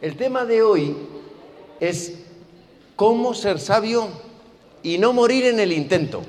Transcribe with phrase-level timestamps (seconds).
[0.00, 0.96] El tema de hoy
[1.80, 2.14] es
[2.94, 4.08] cómo ser sabio
[4.82, 6.22] y no morir en el intento.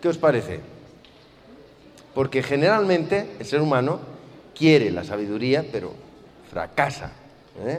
[0.00, 0.58] ¿Qué os parece?
[2.12, 4.00] Porque generalmente el ser humano
[4.56, 5.92] quiere la sabiduría, pero
[6.50, 7.12] fracasa.
[7.64, 7.78] ¿eh?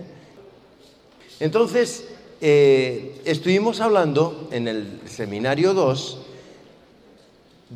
[1.41, 2.07] Entonces,
[2.39, 6.19] eh, estuvimos hablando en el seminario 2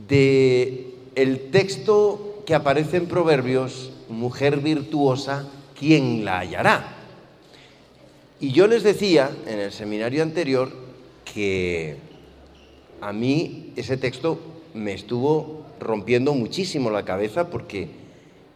[0.07, 5.45] de el texto que aparece en Proverbios, mujer virtuosa,
[5.77, 6.96] ¿quién la hallará?
[8.39, 10.71] Y yo les decía en el seminario anterior
[11.33, 11.97] que
[13.01, 14.39] a mí ese texto
[14.73, 17.89] me estuvo rompiendo muchísimo la cabeza porque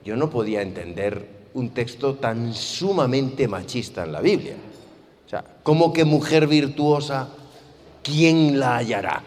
[0.05, 4.55] yo no podía entender un texto tan sumamente machista en la Biblia.
[5.25, 7.29] O sea, ¿cómo que mujer virtuosa,
[8.03, 9.23] quién la hallará?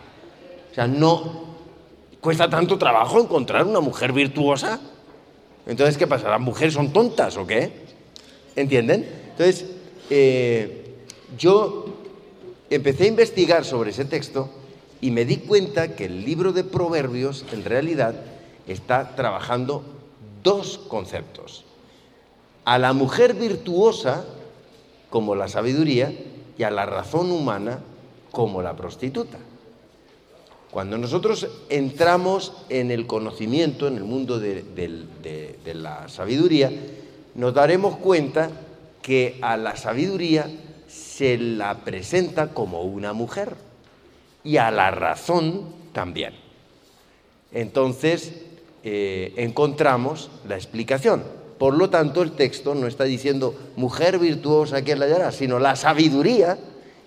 [0.71, 1.45] O sea, no
[2.21, 4.81] cuesta tanto trabajo encontrar una mujer virtuosa.
[5.67, 6.29] Entonces, ¿qué pasa?
[6.29, 7.73] ¿Las mujeres son tontas o qué?
[8.57, 9.07] ¿Entienden?
[9.31, 9.74] Entonces,
[10.11, 10.95] eh,
[11.39, 11.87] yo
[12.71, 14.49] empecé a investigar sobre ese texto
[15.01, 18.15] y me di cuenta que el libro de Proverbios en realidad
[18.67, 19.85] está trabajando
[20.43, 21.65] dos conceptos.
[22.65, 24.25] A la mujer virtuosa
[25.11, 26.13] como la sabiduría
[26.57, 27.81] y a la razón humana
[28.31, 29.39] como la prostituta.
[30.71, 36.73] Cuando nosotros entramos en el conocimiento, en el mundo de, de la sabiduría,
[37.35, 38.51] nos daremos cuenta
[39.05, 40.51] que a la sabiduría
[40.89, 43.55] se la presenta como una mujer
[44.43, 46.33] y a la razón también.
[47.53, 48.33] Entonces
[48.83, 51.23] eh, encontramos la explicación.
[51.59, 55.77] Por lo tanto, el texto no está diciendo mujer virtuosa quien la hallará, sino la
[55.77, 56.57] sabiduría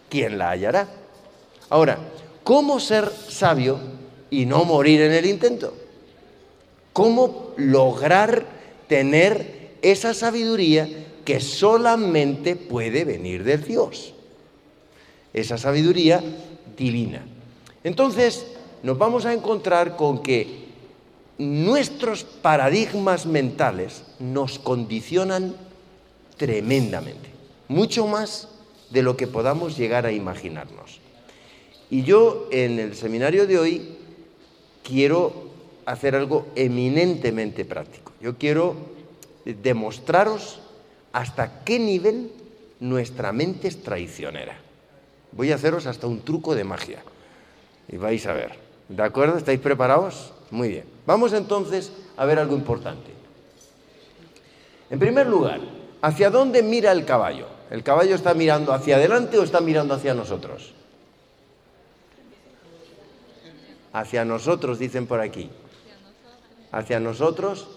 [0.07, 0.87] quien la hallará.
[1.71, 1.97] Ahora,
[2.43, 3.79] ¿cómo ser sabio
[4.29, 5.73] y no morir en el intento?
[6.93, 8.45] ¿Cómo lograr
[8.87, 10.87] tener esa sabiduría
[11.27, 14.13] que solamente puede venir de Dios.
[15.33, 16.23] Esa sabiduría
[16.77, 17.21] divina.
[17.83, 18.47] Entonces,
[18.81, 20.67] nos vamos a encontrar con que
[21.37, 25.53] nuestros paradigmas mentales nos condicionan
[26.37, 27.27] tremendamente,
[27.67, 28.47] mucho más
[28.89, 31.01] de lo que podamos llegar a imaginarnos.
[31.89, 33.97] Y yo en el seminario de hoy
[34.81, 35.49] quiero
[35.85, 38.13] hacer algo eminentemente práctico.
[38.21, 38.77] Yo quiero
[39.43, 40.61] demostraros
[41.17, 42.31] hasta qué nivel
[42.79, 44.55] nuestra mente es traicionera.
[45.31, 47.01] Voy a haceros hasta un truco de magia
[47.87, 48.51] y vais a ver.
[48.87, 49.35] ¿De acuerdo?
[49.35, 50.31] ¿Estáis preparados?
[50.51, 50.83] Muy bien.
[51.07, 53.09] Vamos entonces a ver algo importante.
[54.91, 55.59] En primer lugar,
[56.03, 57.47] ¿hacia dónde mira el caballo?
[57.71, 60.75] ¿El caballo está mirando hacia adelante o está mirando hacia nosotros?
[63.91, 65.49] Hacia nosotros, dicen por aquí.
[66.71, 67.76] Hacia nosotros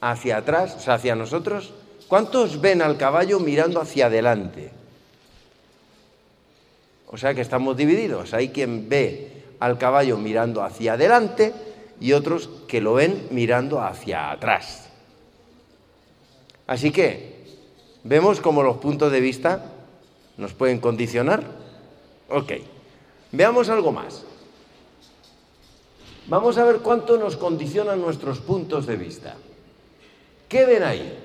[0.00, 1.72] hacia atrás, o sea, hacia nosotros.
[2.08, 4.70] ¿Cuántos ven al caballo mirando hacia adelante?
[7.08, 8.34] O sea que estamos divididos.
[8.34, 11.54] Hay quien ve al caballo mirando hacia adelante
[12.00, 14.88] y otros que lo ven mirando hacia atrás.
[16.66, 17.44] Así que,
[18.04, 19.64] ¿vemos cómo los puntos de vista
[20.36, 21.44] nos pueden condicionar?
[22.28, 22.52] Ok,
[23.32, 24.24] veamos algo más.
[26.26, 29.36] Vamos a ver cuánto nos condicionan nuestros puntos de vista.
[30.48, 31.18] ¿Qué ven ahí?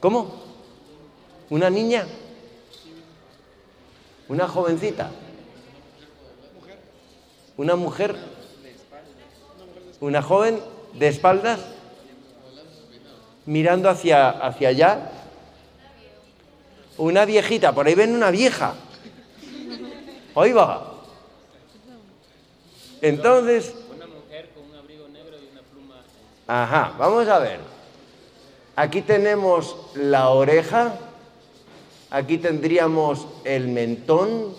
[0.00, 0.32] ¿Cómo?
[1.50, 2.06] ¿Una niña?
[4.28, 5.10] ¿Una jovencita?
[7.56, 8.16] ¿Una mujer?
[10.00, 10.60] ¿Una joven
[10.94, 11.60] de espaldas?
[13.44, 15.10] Mirando hacia, hacia allá.
[16.98, 18.74] Una viejita, por ahí ven una vieja.
[20.34, 20.82] Oiga.
[23.00, 23.74] Entonces,
[26.46, 27.58] Ajá, vamos a ver.
[28.76, 30.94] Aquí tenemos la oreja,
[32.10, 34.54] aquí tendríamos el mentón,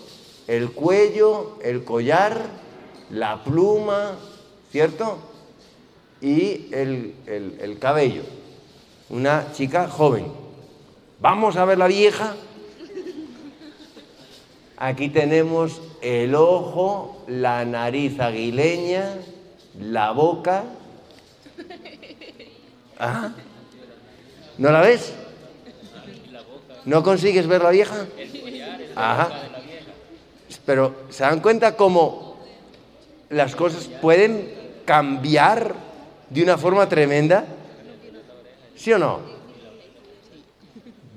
[0.47, 2.41] el cuello, el collar,
[3.09, 4.15] la pluma,
[4.69, 5.17] ¿cierto?
[6.19, 8.23] Y el, el cabello.
[9.09, 10.25] Una chica joven.
[11.21, 12.35] Vamos a ver la vieja.
[14.75, 19.15] Aquí tenemos el ojo, la nariz aguileña,
[19.79, 20.65] la boca,
[22.99, 23.31] ¿Ah?
[24.57, 25.13] ¿No la ves?
[26.85, 28.05] ¿No consigues ver la vieja?
[28.95, 29.29] Ajá.
[30.65, 32.37] Pero ¿se dan cuenta cómo
[33.29, 34.53] las cosas pueden
[34.85, 35.75] cambiar
[36.29, 37.45] de una forma tremenda?
[38.75, 39.19] ¿Sí o no?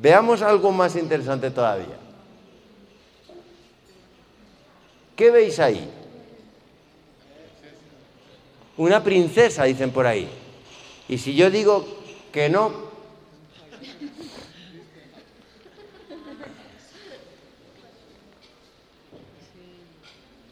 [0.01, 1.97] Veamos algo más interesante todavía.
[5.15, 5.91] ¿Qué veis ahí?
[8.77, 10.40] Una princesa, dicen por ahí.
[11.11, 11.85] Y si yo digo
[12.33, 12.89] que no,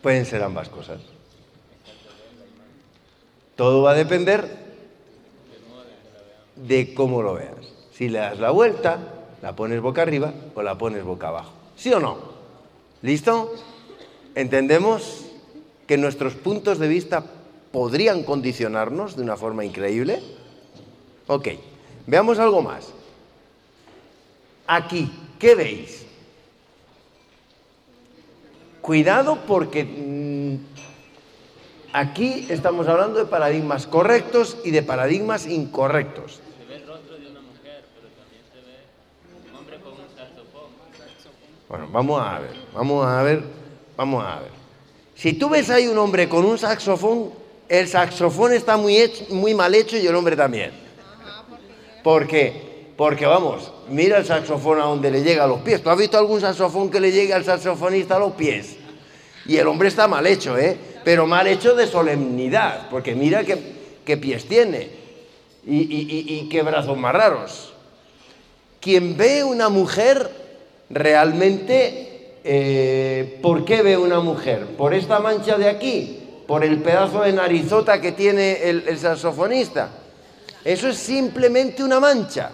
[0.03, 1.01] Pueden ser ambas cosas.
[3.57, 4.49] Todo va a depender
[6.55, 7.57] de cómo lo veas.
[7.93, 8.99] Si le das la vuelta,
[9.43, 11.53] la pones boca arriba o la pones boca abajo.
[11.77, 12.17] ¿Sí o no?
[13.03, 13.53] ¿Listo?
[14.37, 15.27] ¿Entendemos
[15.87, 17.25] que nuestros puntos de vista
[17.73, 20.38] podrían condicionarnos de una forma increíble?
[21.29, 21.49] Ok,
[22.07, 22.89] veamos algo más.
[24.67, 26.05] Aquí, ¿qué veis?
[28.81, 30.57] Cuidado porque mm,
[31.93, 36.41] aquí estamos hablando de paradigmas correctos y de paradigmas incorrectos.
[36.59, 40.09] Se ve el rostro de una mujer, pero también se ve un hombre con un
[40.17, 40.71] saxofón.
[41.69, 43.43] Bueno, vamos a ver, vamos a ver,
[43.97, 44.51] vamos a ver.
[45.15, 47.31] Si tú ves ahí un hombre con un saxofón,
[47.69, 50.88] el saxofón está muy, hech- muy mal hecho y el hombre también.
[52.09, 52.55] ¿Por qué?
[52.97, 55.83] Porque vamos, mira el saxofón a donde le llega a los pies.
[55.83, 58.77] ¿Tú has visto algún saxofón que le llegue al saxofonista a los pies?
[59.45, 60.75] Y el hombre está mal hecho, ¿eh?
[61.05, 63.59] Pero mal hecho de solemnidad, porque mira qué,
[64.07, 64.89] qué pies tiene
[65.67, 67.75] y, qué brazos más raros.
[68.81, 70.31] Quien ve una mujer
[70.89, 74.65] realmente, eh, ¿por qué ve una mujer?
[74.79, 76.21] ¿Por esta mancha de aquí?
[76.47, 79.91] ¿Por el pedazo de narizota que tiene el saxofonista?
[80.65, 82.51] Eso es simplemente una mancha,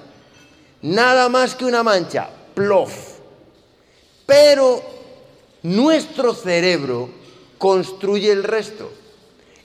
[0.82, 3.18] nada más que una mancha, plof.
[4.26, 4.82] Pero
[5.62, 7.10] nuestro cerebro
[7.58, 8.90] construye el resto.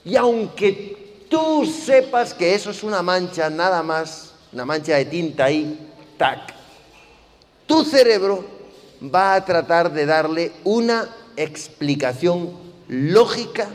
[0.04, 5.44] Y aunque tú sepas que eso es una mancha, nada más, una mancha de tinta
[5.44, 5.78] ahí,
[6.16, 6.54] tac,
[7.66, 8.44] tu cerebro
[9.02, 12.50] va a tratar de darle una explicación
[12.88, 13.68] lógica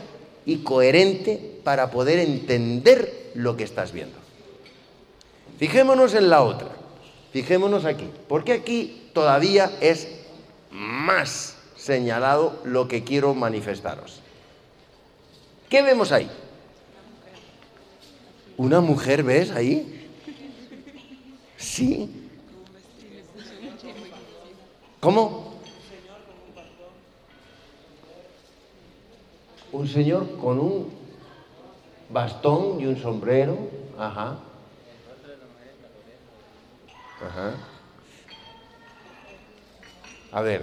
[0.44, 4.25] y coherente para poder entender lo que estás viendo.
[5.58, 6.68] Fijémonos en la otra,
[7.32, 10.08] fijémonos aquí, porque aquí todavía es
[10.70, 14.20] más señalado lo que quiero manifestaros.
[15.70, 16.30] ¿Qué vemos ahí?
[18.58, 20.08] ¿Una mujer ves ahí?
[21.56, 22.10] Sí.
[25.00, 25.54] ¿Cómo?
[29.72, 30.90] Un señor con un
[32.10, 33.56] bastón y un sombrero.
[33.98, 34.38] Ajá.
[37.24, 37.54] Ajá.
[40.32, 40.62] A ver.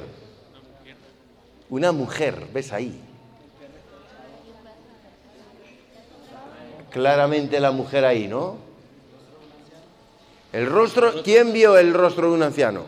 [1.69, 3.00] Una mujer, ¿ves ahí?
[6.91, 8.57] Claramente la mujer ahí, ¿no?
[10.51, 12.83] El rostro, ¿quién vio el rostro de un anciano?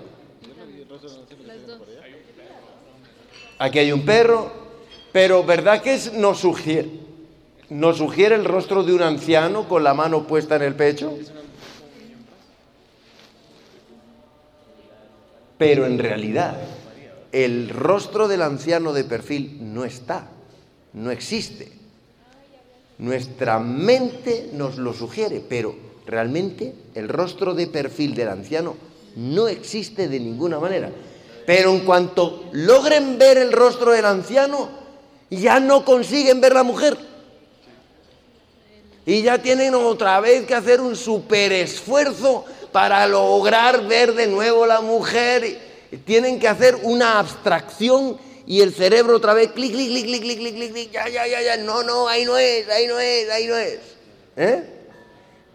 [3.57, 4.51] Aquí hay un perro,
[5.11, 6.89] pero ¿verdad que es- sugiere,
[7.69, 11.17] nos sugiere el rostro de un anciano con la mano puesta en el pecho?
[15.57, 16.57] Pero en realidad,
[17.31, 20.29] el rostro del anciano de perfil no está,
[20.93, 21.71] no existe.
[22.97, 25.75] Nuestra mente nos lo sugiere, pero
[26.05, 28.75] realmente el rostro de perfil del anciano
[29.15, 30.91] no existe de ninguna manera.
[31.45, 34.69] Pero en cuanto logren ver el rostro del anciano,
[35.29, 36.97] ya no consiguen ver la mujer.
[39.05, 42.45] Y ya tienen otra vez que hacer un super esfuerzo
[42.75, 45.61] para lograr ver de nuevo la mujer.
[46.03, 50.37] Tienen que hacer una abstracción y el cerebro otra vez, clic, clic, clic, clic, clic,
[50.39, 53.29] clic, clic, clic, ya, ya, ya, ya, no, no, ahí no es, ahí no es,
[53.29, 53.79] ahí no es.
[54.35, 54.63] ¿Eh?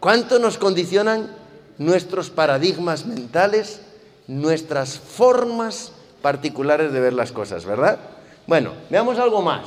[0.00, 1.36] ¿Cuánto nos condicionan
[1.76, 3.82] nuestros paradigmas mentales,
[4.26, 7.98] nuestras formas particulares de ver las cosas, verdad?
[8.46, 9.66] Bueno, veamos algo más.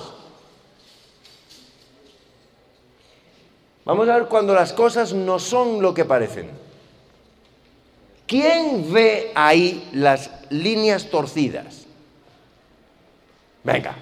[3.86, 6.72] Vamos a ver cuando las cosas no son lo que parecen.
[8.33, 11.85] ¿Quién ve ahí las líneas torcidas?
[13.63, 13.95] Venga,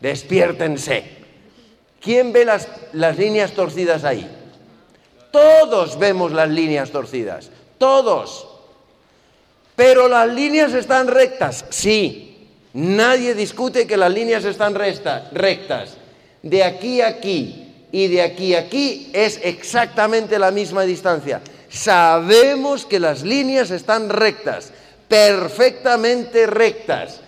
[0.00, 1.04] despiértense.
[2.00, 4.26] ¿Quién ve las, las líneas torcidas ahí?
[5.30, 8.48] Todos vemos las líneas torcidas, todos.
[9.76, 12.48] Pero las líneas están rectas, sí.
[12.72, 15.98] Nadie discute que las líneas están rectas.
[16.42, 21.42] De aquí a aquí y de aquí a aquí es exactamente la misma distancia.
[21.74, 24.72] Sabemos que las líneas están rectas,
[25.08, 27.20] perfectamente rectas.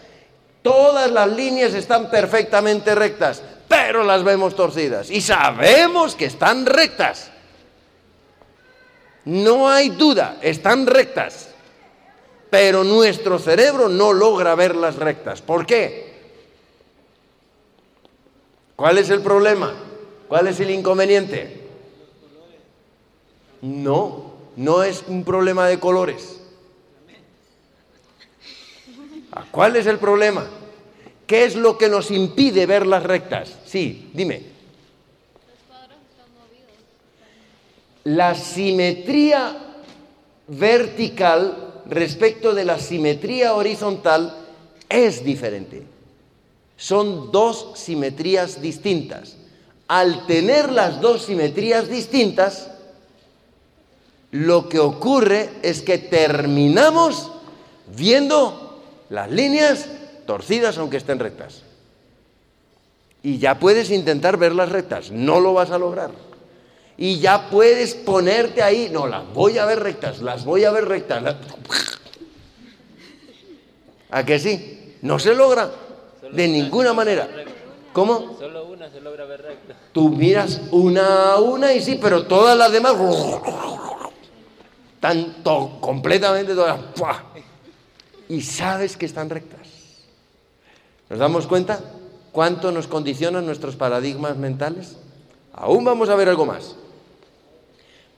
[0.62, 5.10] Todas las líneas están perfectamente rectas, pero las vemos torcidas.
[5.10, 7.32] Y sabemos que están rectas.
[9.24, 11.48] No hay duda, están rectas.
[12.48, 15.42] Pero nuestro cerebro no logra verlas rectas.
[15.42, 16.14] ¿Por qué?
[18.76, 19.74] ¿Cuál es el problema?
[20.28, 21.66] ¿Cuál es el inconveniente?
[23.62, 26.40] No, no es un problema de colores.
[29.50, 30.46] ¿Cuál es el problema?
[31.26, 33.52] ¿Qué es lo que nos impide ver las rectas?
[33.66, 34.42] Sí, dime.
[35.44, 36.72] Los están movidos.
[38.04, 39.56] La simetría
[40.48, 44.36] vertical respecto de la simetría horizontal
[44.88, 45.82] es diferente.
[46.76, 49.36] Son dos simetrías distintas.
[49.88, 52.70] Al tener las dos simetrías distintas,
[54.36, 57.30] lo que ocurre es que terminamos
[57.96, 59.86] viendo las líneas
[60.26, 61.62] torcidas aunque estén rectas.
[63.22, 66.10] Y ya puedes intentar ver las rectas, no lo vas a lograr.
[66.98, 70.86] Y ya puedes ponerte ahí, no, las voy a ver rectas, las voy a ver
[70.86, 71.22] rectas.
[71.22, 71.36] las-
[74.10, 74.94] ¿A que sí?
[75.02, 75.70] No se logra
[76.32, 77.28] de ninguna manera.
[77.92, 78.36] ¿Cómo?
[78.38, 79.74] Solo una se logra ver recta.
[79.92, 82.94] Tú miras una a una y sí, pero todas las demás
[85.12, 86.80] están completamente todas.
[88.28, 89.68] Y sabes que están rectas.
[91.08, 91.80] ¿Nos damos cuenta
[92.32, 94.96] cuánto nos condicionan nuestros paradigmas mentales?
[95.52, 96.74] Aún vamos a ver algo más.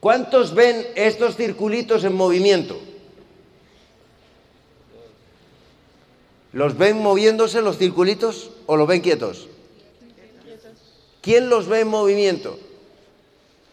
[0.01, 2.79] ¿Cuántos ven estos circulitos en movimiento?
[6.53, 9.49] ¿Los ven moviéndose los circulitos o los ven quietos?
[11.21, 12.59] ¿Quién los ve en movimiento?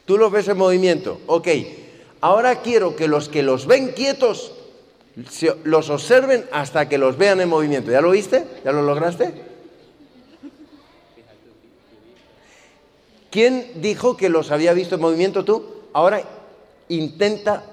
[0.06, 1.22] Tú los ves en movimiento.
[1.28, 1.48] Ok.
[2.26, 4.52] Ahora quiero que los que los ven quietos
[5.64, 7.92] los observen hasta que los vean en movimiento.
[7.92, 8.44] ¿Ya lo viste?
[8.66, 9.32] ¿Ya lo lograste?
[13.30, 15.84] ¿Quién dijo que los había visto en movimiento tú?
[15.94, 16.24] Ahora
[16.90, 17.64] intenta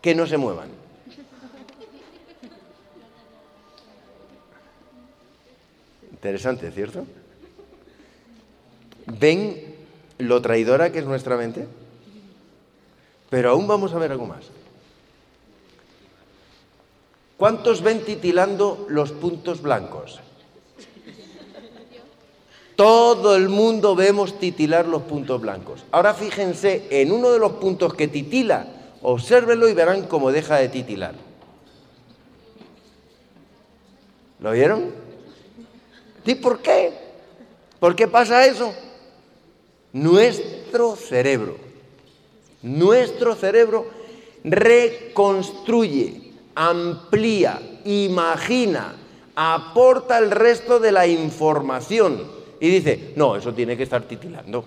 [0.00, 0.70] que no se muevan.
[6.10, 7.04] Interesante, ¿cierto?
[9.04, 9.74] ¿Ven
[10.16, 11.66] lo traidora que es nuestra mente?
[13.30, 14.44] Pero aún vamos a ver algo más.
[17.36, 20.20] ¿Cuántos ven titilando los puntos blancos?
[22.76, 25.84] Todo el mundo vemos titilar los puntos blancos.
[25.90, 28.66] Ahora fíjense en uno de los puntos que titila,
[29.02, 31.14] obsérvenlo y verán cómo deja de titilar.
[34.40, 34.92] ¿Lo vieron?
[36.24, 36.92] ¿Y por qué?
[37.78, 38.74] ¿Por qué pasa eso?
[39.92, 41.56] Nuestro cerebro,
[42.62, 43.86] nuestro cerebro
[44.44, 48.94] reconstruye, amplía, imagina,
[49.34, 52.22] aporta el resto de la información
[52.60, 54.64] y dice, no, eso tiene que estar titilando.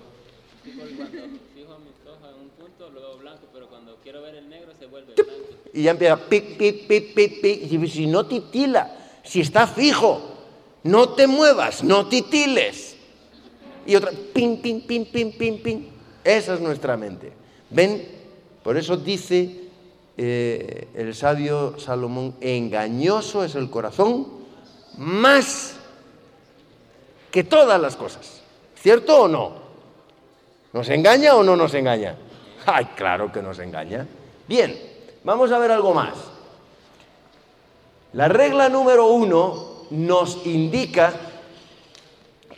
[5.72, 7.72] Y ya empieza pic, pic, pic, pic, pic.
[7.72, 10.22] Y si no titila, si está fijo,
[10.84, 12.96] no te muevas, no titiles.
[13.84, 15.78] Y otra, ping, ping, ping, ping, ping, ping.
[16.22, 17.43] Esa es nuestra mente.
[17.74, 18.06] ¿Ven?
[18.62, 19.62] Por eso dice
[20.16, 24.28] eh, el sabio Salomón, engañoso es el corazón
[24.96, 25.74] más
[27.32, 28.42] que todas las cosas.
[28.80, 29.52] ¿Cierto o no?
[30.72, 32.14] ¿Nos engaña o no nos engaña?
[32.64, 34.06] Ay, claro que nos engaña.
[34.46, 34.78] Bien,
[35.24, 36.14] vamos a ver algo más.
[38.12, 41.12] La regla número uno nos indica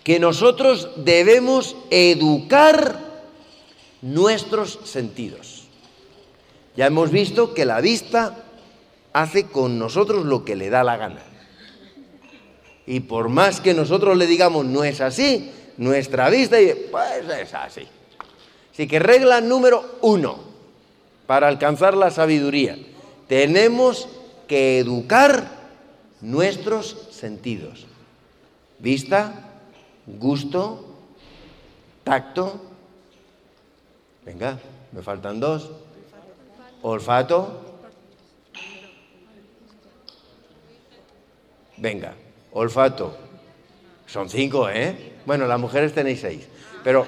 [0.04, 3.05] que nosotros debemos educar
[4.02, 5.64] nuestros sentidos.
[6.76, 8.44] Ya hemos visto que la vista
[9.12, 11.22] hace con nosotros lo que le da la gana.
[12.86, 17.54] Y por más que nosotros le digamos no es así, nuestra vista dice, pues es
[17.54, 17.86] así.
[18.72, 20.38] Así que regla número uno,
[21.26, 22.78] para alcanzar la sabiduría,
[23.26, 24.08] tenemos
[24.46, 25.50] que educar
[26.20, 27.86] nuestros sentidos.
[28.78, 29.32] Vista,
[30.06, 30.94] gusto,
[32.04, 32.60] tacto.
[34.26, 34.58] Venga,
[34.90, 35.70] me faltan dos.
[36.82, 37.62] Olfato.
[41.76, 42.14] Venga,
[42.52, 43.16] olfato.
[44.06, 45.14] Son cinco, ¿eh?
[45.24, 46.48] Bueno, las mujeres tenéis seis.
[46.82, 47.06] Pero,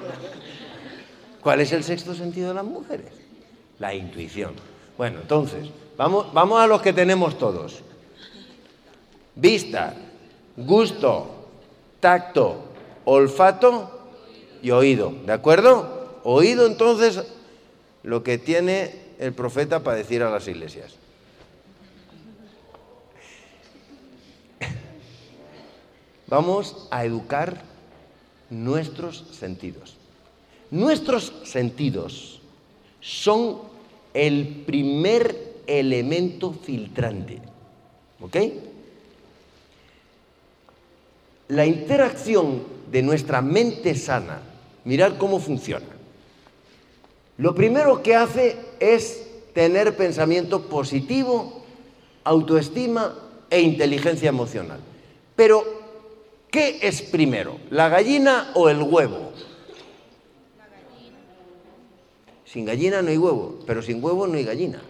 [1.41, 3.11] ¿cuál es el sexto sentido de las mujeres?
[3.79, 4.53] La intuición.
[4.97, 7.81] Bueno, entonces, vamos, vamos a los que tenemos todos.
[9.35, 9.93] Vista,
[10.55, 11.47] gusto,
[11.99, 12.63] tacto,
[13.03, 14.07] olfato
[14.61, 15.13] y oído.
[15.25, 15.98] ¿De acuerdo?
[16.23, 17.23] Oído entonces
[18.03, 20.95] lo que tiene el profeta para decir a las iglesias.
[26.27, 27.61] Vamos a educar
[28.49, 29.95] nuestros sentidos.
[30.71, 32.39] Nuestros sentidos
[33.01, 33.59] son
[34.13, 37.39] el primer elemento filtrante.
[38.21, 38.37] ¿Ok?
[41.47, 44.41] La interacción de nuestra mente sana,
[44.85, 45.98] mirar cómo funciona.
[47.39, 51.63] Lo primero que hace es tener pensamiento positivo,
[52.25, 53.15] autoestima
[53.49, 54.79] e inteligencia emocional.
[55.37, 55.63] Pero,
[56.51, 57.55] ¿qué es primero?
[57.69, 59.31] ¿La gallina o el huevo?
[62.43, 64.81] Sin gallina no hay huevo, pero sin huevo no hay gallina.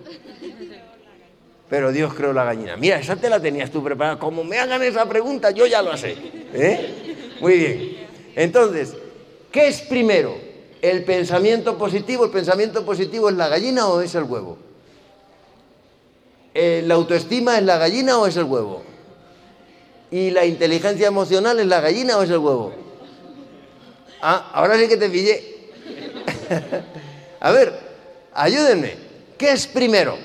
[1.70, 2.78] Pero Dios creó la gallina.
[2.78, 4.18] Mira, esa te la tenías tú preparada.
[4.18, 6.18] Como me hagan esa pregunta, yo ya lo sé.
[6.56, 7.36] ¿Eh?
[7.42, 8.08] Muy bien.
[8.36, 8.96] Entonces,
[9.52, 10.49] ¿qué es primero?
[10.82, 12.26] ¿El pensamiento positivo?
[12.26, 14.58] ¿El pensamiento positivo es la gallina o es el huevo?
[16.54, 18.84] Eh, ¿La autoestima es la gallina o es el huevo?
[20.12, 22.74] ¿Y la inteligencia emocional es la gallina o es el huevo?
[24.22, 25.70] Ah, ahora sí que te pillé.
[27.40, 27.80] A ver,
[28.34, 28.96] ayúdenme.
[29.38, 30.18] ¿Qué es primero?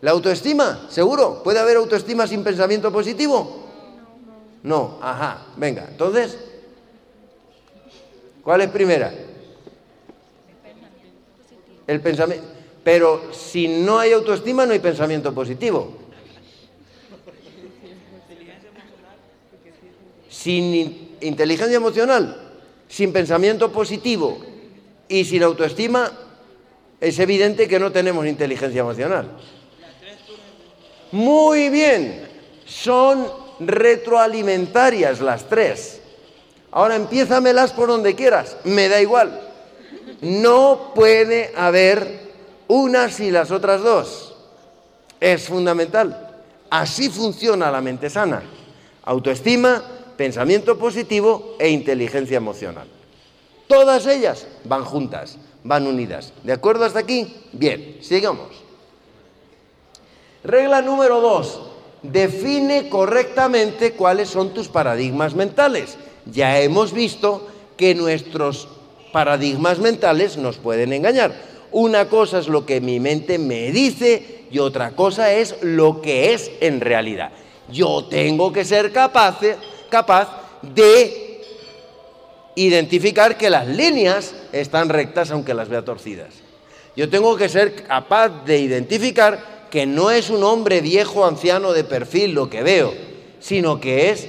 [0.00, 0.86] ¿La autoestima?
[0.88, 1.42] ¿Seguro?
[1.42, 3.64] ¿Puede haber autoestima sin pensamiento positivo?
[4.62, 5.86] No, ajá, venga.
[5.88, 6.38] Entonces,
[8.42, 9.12] ¿cuál es primera?
[11.86, 12.46] El pensamiento.
[12.84, 15.94] Pero si no hay autoestima, no hay pensamiento positivo.
[20.28, 22.52] Sin inteligencia emocional,
[22.88, 24.38] sin pensamiento positivo
[25.08, 26.10] y sin autoestima,
[27.00, 29.30] es evidente que no tenemos inteligencia emocional.
[31.12, 32.28] Muy bien,
[32.64, 33.26] son
[33.60, 36.00] retroalimentarias las tres.
[36.70, 39.40] Ahora empiézamelas por donde quieras, me da igual.
[40.20, 42.28] No puede haber
[42.66, 44.36] unas y las otras dos.
[45.20, 46.36] Es fundamental.
[46.70, 48.42] Así funciona la mente sana.
[49.04, 49.82] Autoestima,
[50.16, 52.86] pensamiento positivo e inteligencia emocional.
[53.66, 56.32] Todas ellas van juntas, van unidas.
[56.42, 57.48] ¿De acuerdo hasta aquí?
[57.52, 58.48] Bien, sigamos.
[60.44, 61.60] Regla número dos.
[62.02, 65.96] Define correctamente cuáles son tus paradigmas mentales.
[66.32, 68.68] Ya hemos visto que nuestros
[69.12, 71.34] paradigmas mentales nos pueden engañar.
[71.70, 76.32] Una cosa es lo que mi mente me dice y otra cosa es lo que
[76.32, 77.30] es en realidad.
[77.70, 79.40] Yo tengo que ser capaz,
[79.90, 80.28] capaz
[80.62, 81.42] de
[82.54, 86.34] identificar que las líneas están rectas aunque las vea torcidas.
[86.96, 91.84] Yo tengo que ser capaz de identificar que no es un hombre viejo, anciano de
[91.84, 92.92] perfil lo que veo,
[93.38, 94.28] sino que es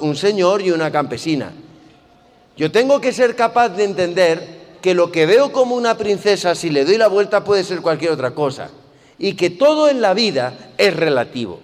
[0.00, 1.52] un señor y una campesina.
[2.56, 6.70] Yo tengo que ser capaz de entender que lo que veo como una princesa, si
[6.70, 8.70] le doy la vuelta, puede ser cualquier otra cosa.
[9.18, 11.60] Y que todo en la vida es relativo.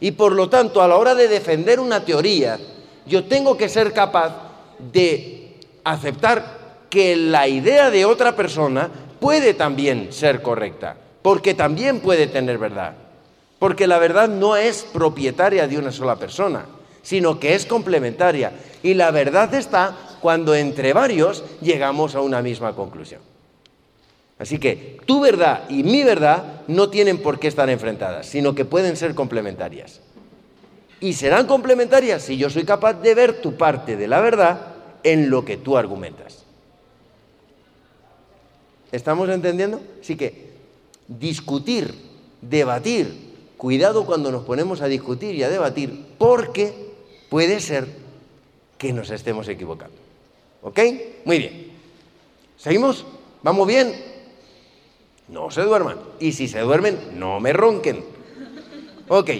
[0.00, 2.58] Y por lo tanto, a la hora de defender una teoría,
[3.06, 4.34] yo tengo que ser capaz
[4.92, 6.58] de aceptar
[6.90, 10.96] que la idea de otra persona puede también ser correcta
[11.28, 12.94] porque también puede tener verdad.
[13.58, 16.64] Porque la verdad no es propietaria de una sola persona,
[17.02, 18.52] sino que es complementaria.
[18.82, 23.20] Y la verdad está cuando entre varios llegamos a una misma conclusión.
[24.38, 28.64] Así que tu verdad y mi verdad no tienen por qué estar enfrentadas, sino que
[28.64, 30.00] pueden ser complementarias.
[31.00, 35.30] Y serán complementarias si yo soy capaz de ver tu parte de la verdad en
[35.30, 36.44] lo que tú argumentas.
[38.90, 39.80] ¿Estamos entendiendo?
[40.00, 40.50] Así que
[41.06, 41.94] discutir,
[42.40, 43.28] debatir.
[43.56, 46.87] Cuidado cuando nos ponemos a discutir y a debatir, porque
[47.28, 47.86] puede ser
[48.76, 49.96] que nos estemos equivocando.
[50.62, 50.80] ¿Ok?
[51.24, 51.72] Muy bien.
[52.56, 53.04] ¿Seguimos?
[53.42, 53.94] ¿Vamos bien?
[55.28, 55.98] No se duerman.
[56.20, 58.04] Y si se duermen, no me ronquen.
[59.08, 59.30] Ok,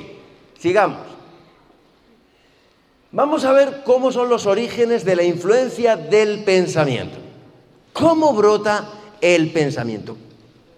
[0.59, 1.07] sigamos.
[3.11, 7.19] Vamos a ver cómo son los orígenes de la influencia del pensamiento.
[7.93, 10.17] ¿Cómo brota el pensamiento?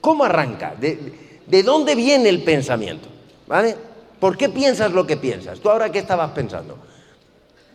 [0.01, 0.75] ¿Cómo arranca?
[0.79, 3.09] ¿De, dónde viene el pensamiento?
[3.47, 3.77] ¿Vale?
[4.19, 5.61] ¿Por qué piensas lo que piensas?
[5.61, 6.79] ¿Tú ahora qué estabas pensando?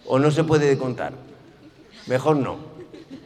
[0.08, 1.14] ¿O no se puede contar?
[2.08, 2.58] Mejor no.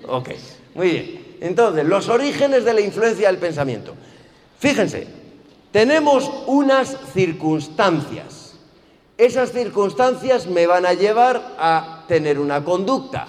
[0.08, 0.30] Ok,
[0.76, 1.36] muy bien.
[1.42, 3.94] Entonces, los orígenes de la influencia del pensamiento.
[4.60, 5.08] Fíjense,
[5.72, 8.56] tenemos unas circunstancias.
[9.18, 13.28] Esas circunstancias me van a llevar a tener una conducta.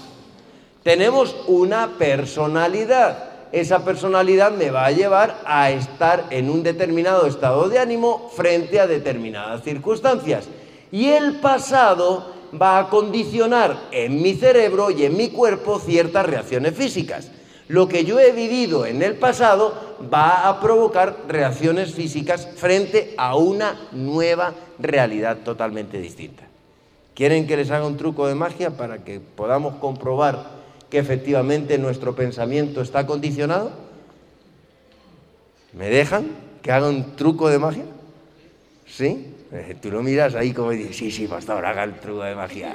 [0.83, 7.69] Tenemos una personalidad esa personalidad me va a llevar a estar en un determinado estado
[7.69, 10.47] de ánimo frente a determinadas circunstancias.
[10.93, 16.75] Y el pasado va a condicionar en mi cerebro y en mi cuerpo ciertas reacciones
[16.75, 17.31] físicas.
[17.69, 23.37] Lo que yo he vivido en el pasado va a provocar reacciones físicas frente a
[23.37, 26.45] una nueva realidad totalmente distinta.
[27.15, 30.59] ¿Quieren que les haga un truco de magia para que podamos comprobar
[30.89, 33.71] que efectivamente nuestro pensamiento está condicionado?
[35.73, 36.31] ¿Me dejan
[36.63, 37.85] que haga un truco de magia?
[38.87, 39.30] ¿Sí?
[39.83, 42.75] Tú lo miras ahí como dices, sí, sí, pastor, haga el truco de magia.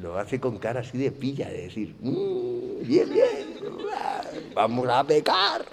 [0.00, 3.56] Lo, hace con cara así de pilla, de decir, mm, bien, bien,
[4.54, 5.64] vamos a pecar.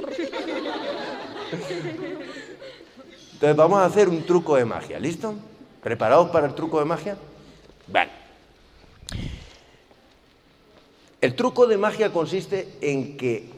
[3.33, 5.33] Entonces vamos a hacer un truco de magia, ¿listo?
[5.81, 7.17] ¿Preparados para el truco de magia?
[7.87, 8.11] Vale.
[11.21, 13.49] El truco de magia consiste en que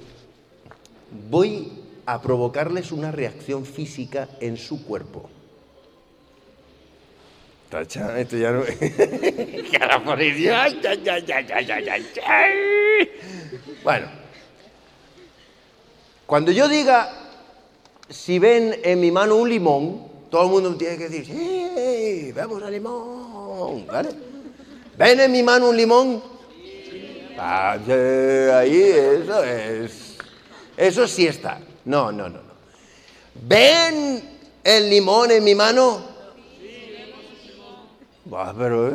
[1.29, 5.29] voy a provocarles una reacción física en su cuerpo.
[7.69, 8.61] Tacha, esto ya no.
[13.83, 14.07] bueno.
[16.25, 17.11] Cuando yo diga,
[18.09, 22.31] si ven en mi mano un limón, todo el mundo tiene que decir, ¡sí!
[22.31, 23.87] ¡Vamos al limón!
[23.87, 24.09] ¿Vale?
[24.97, 26.23] ¿Ven en mi mano un limón?
[27.37, 30.17] Ah, ahí, eso es.
[30.77, 31.59] Eso sí está.
[31.85, 32.53] No, no, no, no.
[33.35, 36.13] ¿Ven el limón en mi mano?
[38.57, 38.89] Pero,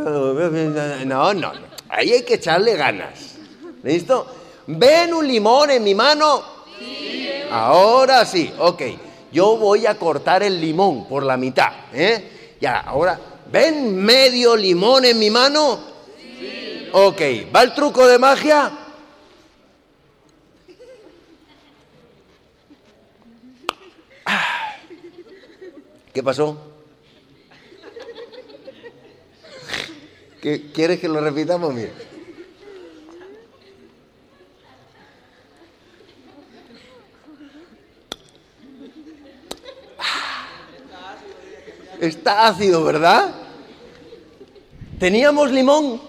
[1.05, 1.53] no, no, no.
[1.89, 3.37] Ahí hay que echarle ganas.
[3.83, 4.27] ¿Listo?
[4.67, 6.43] ¿Ven un limón en mi mano?
[7.51, 8.83] Ahora sí, ok.
[9.33, 11.73] Yo voy a cortar el limón por la mitad.
[11.93, 12.57] ¿eh?
[12.61, 13.19] Ya, ahora,
[13.51, 15.79] ¿ven medio limón en mi mano?
[16.93, 17.21] Ok,
[17.55, 18.71] ¿va el truco de magia?
[26.13, 26.57] ¿Qué pasó?
[30.41, 31.73] ¿Qué- ¿Quieres que lo repitamos?
[31.75, 31.91] Mira.
[42.01, 43.35] Está ácido, ¿verdad?
[44.99, 46.01] ¿Teníamos limón?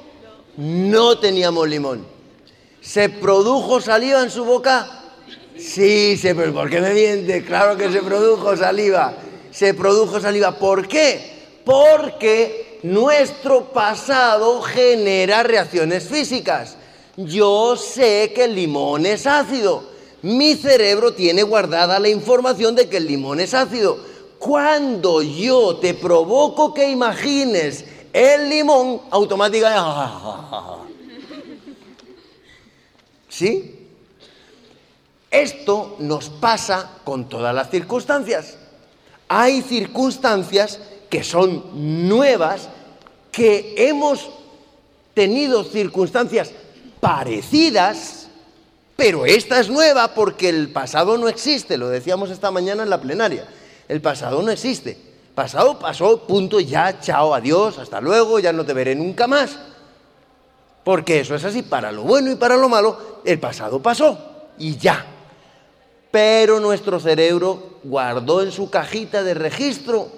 [0.58, 2.06] No teníamos limón.
[2.82, 4.99] ¿Se produjo saliva en su boca?
[5.70, 7.46] Sí, se, ¿por qué me miente?
[7.46, 9.14] Claro que se produjo saliva.
[9.52, 10.58] Se produjo saliva.
[10.58, 11.60] ¿Por qué?
[11.64, 16.76] Porque nuestro pasado genera reacciones físicas.
[17.18, 19.84] Yo sé que el limón es ácido.
[20.24, 24.00] Mi cerebro tiene guardada la información de que el limón es ácido.
[24.40, 29.80] Cuando yo te provoco que imagines el limón, automáticamente...
[33.30, 33.79] ¿Sí?
[35.32, 38.58] Esto nos pasa con todas las circunstancias.
[39.28, 42.70] Hay circunstancias que son nuevas,
[43.32, 44.30] que hemos
[45.14, 46.52] tenido circunstancias
[47.00, 48.28] parecidas,
[48.96, 53.00] pero esta es nueva porque el pasado no existe, lo decíamos esta mañana en la
[53.00, 53.46] plenaria.
[53.88, 54.98] El pasado no existe.
[55.36, 59.58] Pasado pasó, punto, ya, chao, adiós, hasta luego, ya no te veré nunca más.
[60.84, 64.18] Porque eso es así, para lo bueno y para lo malo, el pasado pasó
[64.58, 65.06] y ya.
[66.12, 70.10] Pero nuestro cerebro guardó en su cajita de registro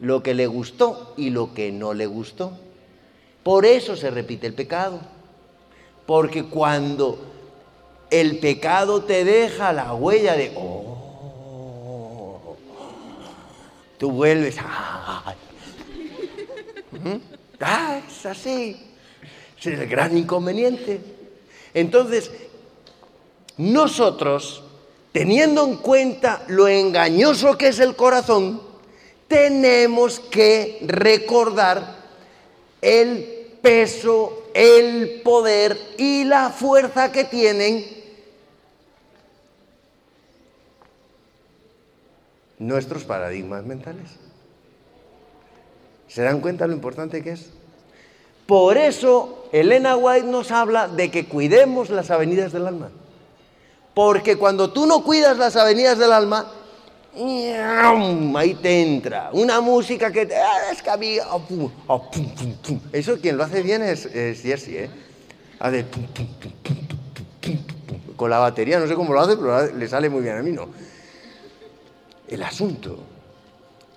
[0.00, 2.52] lo que le gustó y lo que no le gustó.
[3.42, 5.00] Por eso se repite el pecado.
[6.06, 7.18] Porque cuando
[8.10, 12.56] el pecado te deja la huella de, oh,
[13.98, 14.56] tú vuelves,
[16.92, 17.16] ¿Mm?
[17.60, 18.76] ah, es así,
[19.58, 21.00] es el gran inconveniente.
[21.74, 22.30] Entonces,
[23.56, 24.62] nosotros,
[25.16, 28.60] teniendo en cuenta lo engañoso que es el corazón,
[29.28, 31.96] tenemos que recordar
[32.82, 37.86] el peso, el poder y la fuerza que tienen
[42.58, 44.10] nuestros paradigmas mentales.
[46.08, 47.48] ¿Se dan cuenta lo importante que es?
[48.44, 52.90] Por eso Elena White nos habla de que cuidemos las avenidas del alma.
[53.96, 56.52] Porque cuando tú no cuidas las avenidas del alma,
[58.36, 60.36] ahí te entra una música que te...
[60.36, 62.80] ah, es que a mí, ah, pum, ah, pum, pum, pum.
[62.92, 64.90] Eso quien lo hace bien es, es ¿eh?
[65.58, 65.86] Hace
[68.16, 70.52] con la batería, no sé cómo lo hace, pero le sale muy bien a mí,
[70.52, 70.68] ¿no?
[72.28, 72.98] El asunto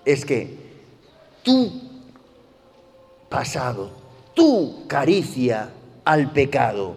[0.05, 0.55] es que
[1.43, 1.73] tu
[3.27, 3.91] pasado,
[4.33, 5.69] tu caricia
[6.05, 6.95] al pecado,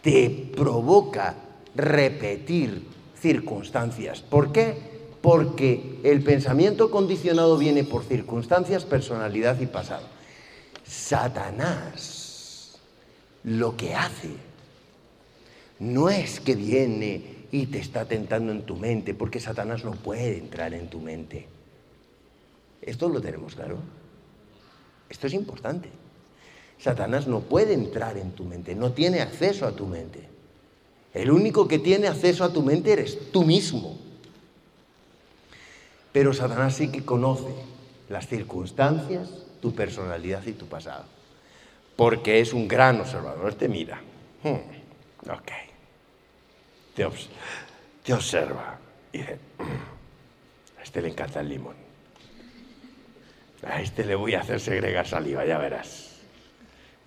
[0.00, 1.43] te provoca
[1.74, 2.86] repetir
[3.18, 4.20] circunstancias.
[4.20, 4.76] ¿Por qué?
[5.20, 10.06] Porque el pensamiento condicionado viene por circunstancias, personalidad y pasado.
[10.84, 12.78] Satanás
[13.44, 14.30] lo que hace
[15.78, 20.38] no es que viene y te está tentando en tu mente, porque Satanás no puede
[20.38, 21.46] entrar en tu mente.
[22.82, 23.78] Esto lo tenemos claro.
[25.08, 25.88] Esto es importante.
[26.78, 30.33] Satanás no puede entrar en tu mente, no tiene acceso a tu mente.
[31.14, 33.96] El único que tiene acceso a tu mente eres tú mismo.
[36.12, 37.54] Pero Satanás sí que conoce
[38.08, 39.28] las circunstancias,
[39.60, 41.04] tu personalidad y tu pasado.
[41.96, 44.00] Porque es un gran observador, te mira.
[44.42, 45.50] Hmm, ok.
[46.94, 47.28] Te, obs-
[48.04, 48.78] te observa
[49.12, 51.76] y dice, "Mm, a este le encanta el limón.
[53.66, 56.10] A este le voy a hacer segregar saliva, ya verás.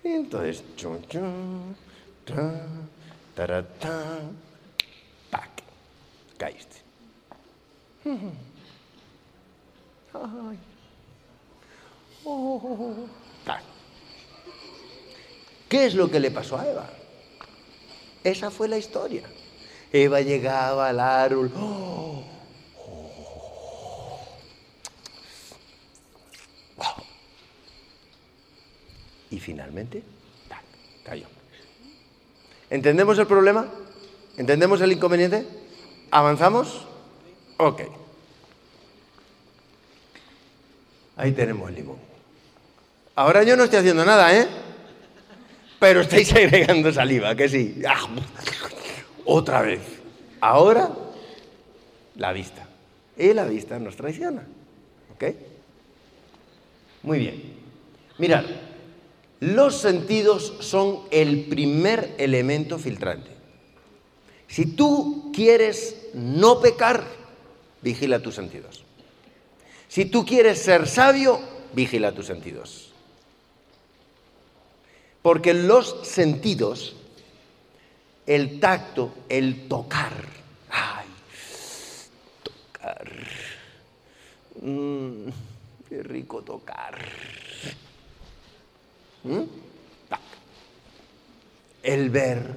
[0.02, 1.76] Y entonces, chun, chun,
[2.24, 2.88] tan,
[3.38, 4.36] taratán,
[5.30, 5.48] pac,
[6.36, 6.78] caíste.
[10.12, 10.58] Ay.
[12.24, 13.06] Oh,
[13.44, 13.62] tac.
[15.68, 16.90] ¿Qué es lo que le pasó a Eva?
[18.24, 19.22] Esa fue la historia.
[19.92, 21.52] Eva llegaba al árbol.
[21.54, 22.24] ¡oh!
[26.76, 27.04] ¡Wow!
[29.30, 30.02] Y finalmente,
[30.48, 30.64] ¡tac!
[31.04, 31.37] cayó.
[32.70, 33.66] ¿Entendemos el problema?
[34.36, 35.46] ¿Entendemos el inconveniente?
[36.10, 36.86] ¿Avanzamos?
[37.56, 37.82] Ok.
[41.16, 41.96] Ahí tenemos el limón.
[43.16, 44.46] Ahora yo no estoy haciendo nada, ¿eh?
[45.80, 47.82] Pero estáis agregando saliva, que sí.
[47.86, 48.06] ¡Ah!
[49.24, 49.80] Otra vez.
[50.40, 50.90] Ahora,
[52.16, 52.66] la vista.
[53.16, 54.42] Y la vista nos traiciona.
[55.14, 55.24] ¿Ok?
[57.02, 57.42] Muy bien.
[58.18, 58.44] Mirad,
[59.40, 63.30] los sentidos son el primer elemento filtrante.
[64.48, 67.04] Si tú quieres no pecar,
[67.82, 68.82] vigila tus sentidos.
[69.88, 71.40] Si tú quieres ser sabio,
[71.72, 72.92] vigila tus sentidos.
[75.22, 76.96] Porque los sentidos,
[78.26, 80.12] el tacto, el tocar,
[80.70, 81.06] ay,
[82.42, 83.10] tocar,
[84.62, 85.28] mm,
[85.88, 86.98] qué rico tocar.
[89.28, 89.42] ¿Mm?
[91.82, 92.38] El ver,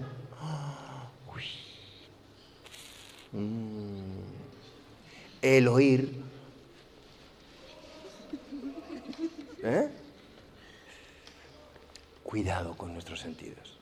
[3.33, 4.21] mm,
[5.41, 6.21] el oír,
[9.63, 9.89] ¿Eh?
[12.23, 13.77] Cuidado con nuestros sentidos.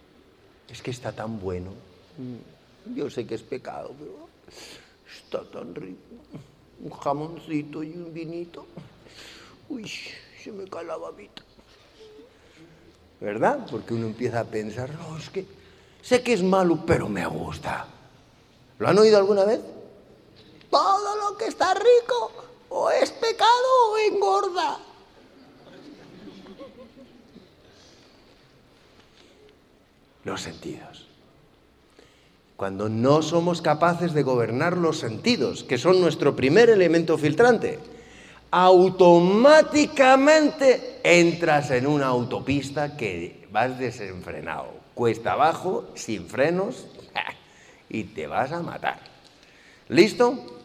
[0.68, 1.72] Es que está tan bueno.
[2.18, 4.28] Mm, Yo sé que es pecado, pero
[5.16, 6.00] está tan rico.
[6.82, 8.66] Un jamoncito y un vinito.
[9.70, 9.90] Uy,
[10.44, 11.44] se me cae la babita.
[13.20, 13.66] ¿Verdad?
[13.70, 15.46] Porque uno empieza a pensar, no, es que
[16.02, 17.86] sé que es malo, pero me gusta.
[18.78, 19.60] ¿Lo han oído alguna vez?
[20.70, 22.32] Todo lo que está rico
[22.70, 24.80] o es pecado o engorda.
[30.24, 31.08] los sentidos.
[32.56, 37.80] Cuando no somos capaces de gobernar los sentidos, que son nuestro primer elemento filtrante,
[38.52, 46.88] automáticamente entras en una autopista que vas desenfrenado, cuesta abajo, sin frenos,
[47.90, 49.00] y te vas a matar.
[49.88, 50.58] ¿Listo?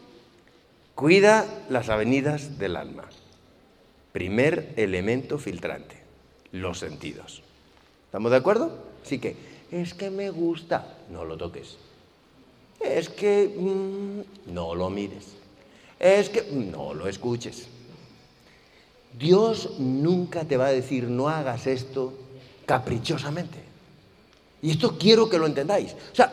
[0.93, 3.05] Cuida las avenidas del alma.
[4.11, 6.01] Primer elemento filtrante,
[6.51, 7.43] los sentidos.
[8.05, 8.71] ¿Estamos de acuerdo?
[9.03, 9.35] Así que,
[9.71, 11.77] es que me gusta, no lo toques.
[12.79, 15.35] Es que mm, no lo mires.
[15.99, 17.67] Es que no lo escuches.
[19.17, 22.13] Dios nunca te va a decir no hagas esto
[22.65, 23.59] caprichosamente.
[24.61, 25.93] Y esto quiero que lo entendáis.
[25.93, 26.31] O sea,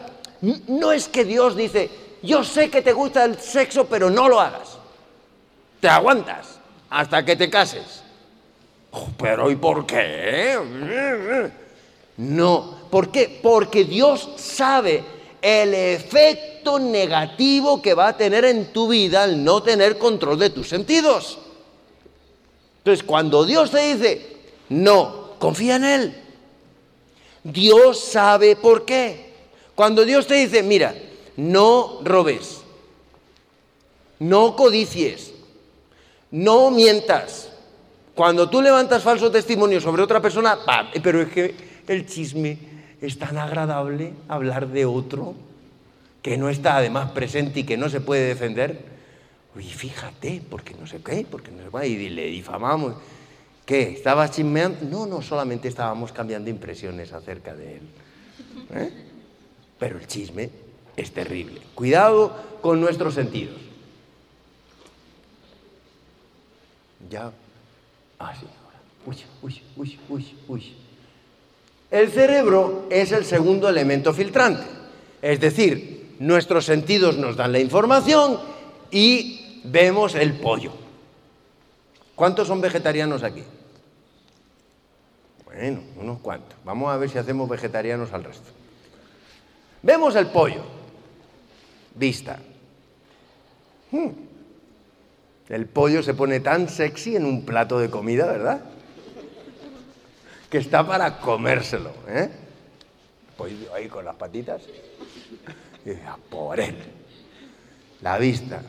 [0.69, 1.91] no es que Dios dice,
[2.23, 4.79] yo sé que te gusta el sexo, pero no lo hagas.
[5.81, 6.59] Te aguantas
[6.91, 8.03] hasta que te cases.
[9.19, 10.59] Pero ¿y por qué?
[12.17, 12.83] No.
[12.91, 13.41] ¿Por qué?
[13.43, 15.03] Porque Dios sabe
[15.41, 20.51] el efecto negativo que va a tener en tu vida el no tener control de
[20.51, 21.39] tus sentidos.
[22.83, 24.37] Entonces, cuando Dios te dice,
[24.69, 26.23] no, confía en Él.
[27.45, 29.35] Dios sabe por qué.
[29.77, 30.93] Cuando Dios te dice, mira,
[31.37, 32.61] no robes,
[34.19, 35.33] no codicies,
[36.33, 37.51] no mientas.
[38.17, 40.89] Cuando tú levantas falso testimonio sobre otra persona, ¡pam!
[41.03, 41.55] pero es que
[41.87, 42.59] el chisme
[43.01, 45.35] es tan agradable hablar de otro
[46.21, 48.93] que no está además presente y que no se puede defender.
[49.55, 52.95] Uy, fíjate, porque no sé qué, porque no sé qué, y le difamamos.
[53.67, 53.93] ¿Qué?
[53.93, 54.79] ¿Estabas chismeando?
[54.85, 57.83] No, no, solamente estábamos cambiando impresiones acerca de él.
[58.75, 58.91] ¿Eh?
[59.79, 60.51] Pero el chisme
[60.97, 61.61] es terrible.
[61.75, 63.61] Cuidado con nuestros sentidos.
[67.11, 67.31] Ya.
[68.19, 68.47] Ah, sí.
[69.05, 70.75] Uy, uy, uy, uy, uy.
[71.91, 74.65] El cerebro es el segundo elemento filtrante.
[75.21, 78.39] Es decir, nuestros sentidos nos dan la información
[78.91, 80.73] y vemos el pollo.
[82.15, 83.43] ¿Cuántos son vegetarianos aquí?
[85.45, 86.57] Bueno, unos cuantos.
[86.65, 88.51] Vamos a ver si hacemos vegetarianos al resto.
[89.83, 90.63] Vemos el pollo.
[91.95, 92.39] Vista.
[93.91, 94.09] Hmm.
[95.49, 98.63] El pollo se pone tan sexy en un plato de comida, ¿verdad?
[100.53, 101.95] que está para comérselo.
[102.07, 102.29] ¿eh?
[103.39, 104.61] Pues ahí con las patitas.
[105.87, 106.77] Y a por él.
[108.03, 108.61] La vista.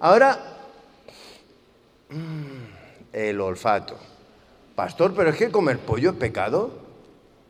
[0.00, 0.38] Ahora,
[2.10, 3.96] mm, el olfato.
[4.74, 6.70] Pastor, pero es que comer pollo es pecado.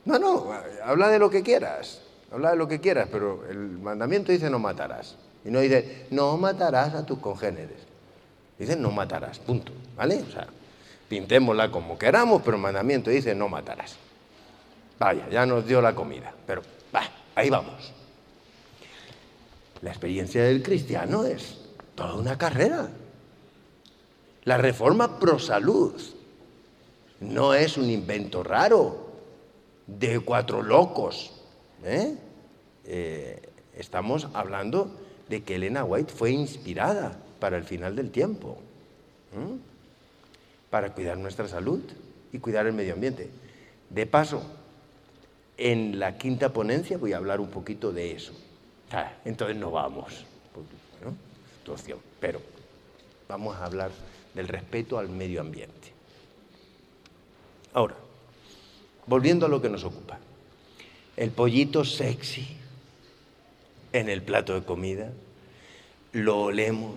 [0.05, 2.01] No, no, habla de lo que quieras,
[2.33, 5.17] habla de lo que quieras, pero el mandamiento dice no matarás.
[5.45, 7.87] Y no dice, no matarás a tus congéneres.
[8.59, 9.73] Dice, no matarás, punto.
[9.97, 10.23] ¿Vale?
[10.27, 10.47] O sea,
[11.09, 13.97] pintémosla como queramos, pero el mandamiento dice, no matarás.
[14.99, 16.63] Vaya, ya nos dio la comida, pero
[16.95, 17.03] va,
[17.35, 17.93] ahí vamos.
[19.83, 21.68] La experiencia del cristiano es
[21.99, 22.89] toda una carrera.
[24.45, 26.01] La reforma pro salud
[27.19, 29.09] no es un invento raro
[29.85, 31.33] de cuatro locos.
[31.83, 32.15] ¿eh?
[32.85, 34.97] Eh, estamos hablando
[35.29, 38.59] de que Elena White fue inspirada para el final del tiempo,
[40.71, 41.83] para cuidar nuestra salud
[42.33, 43.29] y cuidar el medio ambiente.
[43.91, 44.45] De paso,
[45.57, 48.35] en la quinta ponencia voy a hablar un poquito de eso.
[48.93, 50.25] Ah, entonces no vamos,
[51.05, 51.28] ¿no?
[52.21, 52.41] Pero
[53.29, 53.91] vamos a hablar
[54.35, 55.93] del respeto al medio ambiente.
[57.75, 57.95] Ahora,
[59.07, 60.19] volviendo a lo que nos ocupa,
[61.17, 62.47] el pollito sexy
[63.93, 65.13] en el plato de comida,
[66.13, 66.97] lo olemos,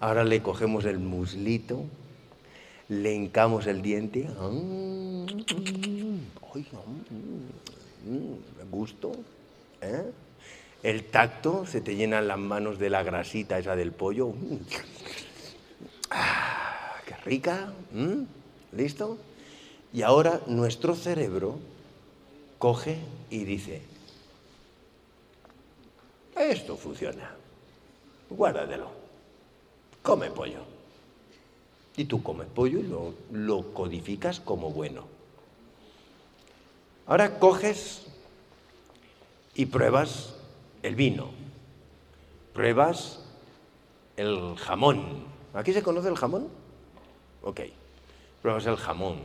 [0.00, 1.84] ahora le cogemos el muslito,
[2.88, 5.26] le hincamos el diente, ¡ay,
[8.70, 9.12] gusto!
[9.80, 10.10] ¿eh?
[10.82, 14.32] El tacto, se te llenan las manos de la grasita esa del pollo.
[16.10, 17.72] ¡Ah, ¡Qué rica!
[18.72, 19.18] ¿Listo?
[19.92, 21.58] Y ahora nuestro cerebro
[22.58, 22.98] coge
[23.30, 23.82] y dice,
[26.36, 27.34] esto funciona,
[28.30, 28.90] guárdatelo,
[30.02, 30.60] come pollo.
[31.96, 35.06] Y tú comes pollo y lo, lo codificas como bueno.
[37.06, 38.02] Ahora coges
[39.54, 40.34] y pruebas
[40.82, 41.30] el vino,
[42.52, 43.20] pruebas
[44.16, 45.24] el jamón.
[45.54, 46.48] ¿Aquí se conoce el jamón?
[47.42, 47.60] Ok.
[48.42, 49.18] Pruebas el jamón,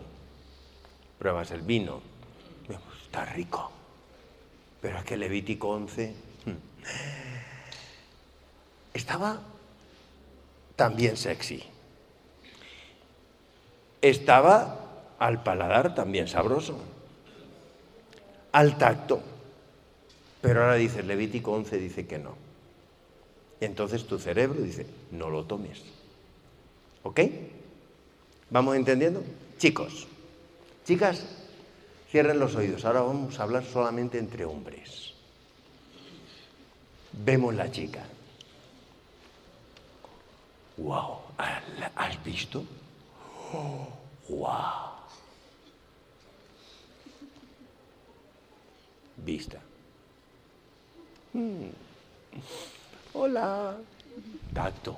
[1.19, 2.01] pruebas el vino.
[3.05, 3.71] Está rico.
[4.81, 6.51] Pero es que Levítico 11 hmm,
[8.93, 9.39] estaba
[10.75, 11.63] también sexy.
[14.01, 14.79] Estaba
[15.19, 16.77] al paladar también sabroso.
[18.51, 19.21] Al tacto
[20.43, 22.35] pero ahora dice, Levítico 11 dice que no.
[23.61, 25.81] Entonces tu cerebro dice, no lo tomes.
[27.03, 27.21] ¿Ok?
[28.49, 29.23] ¿Vamos entendiendo?
[29.57, 30.05] Chicos,
[30.83, 31.25] chicas,
[32.11, 32.83] cierren los oídos.
[32.83, 35.13] Ahora vamos a hablar solamente entre hombres.
[37.13, 38.03] Vemos la chica.
[40.75, 41.19] ¡Wow!
[41.95, 42.65] ¿Has visto?
[44.27, 44.49] ¡Wow!
[49.15, 49.61] Vista.
[51.33, 51.69] Mm.
[53.13, 53.75] Hola.
[54.53, 54.95] Tacto.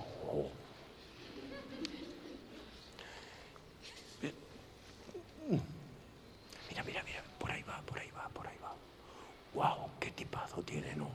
[6.69, 7.23] Mira, mira, mira.
[7.39, 8.75] Por ahí va, por ahí va, por ahí va.
[9.53, 9.89] ¡Wow!
[9.99, 11.09] ¡Qué tipazo tiene, no!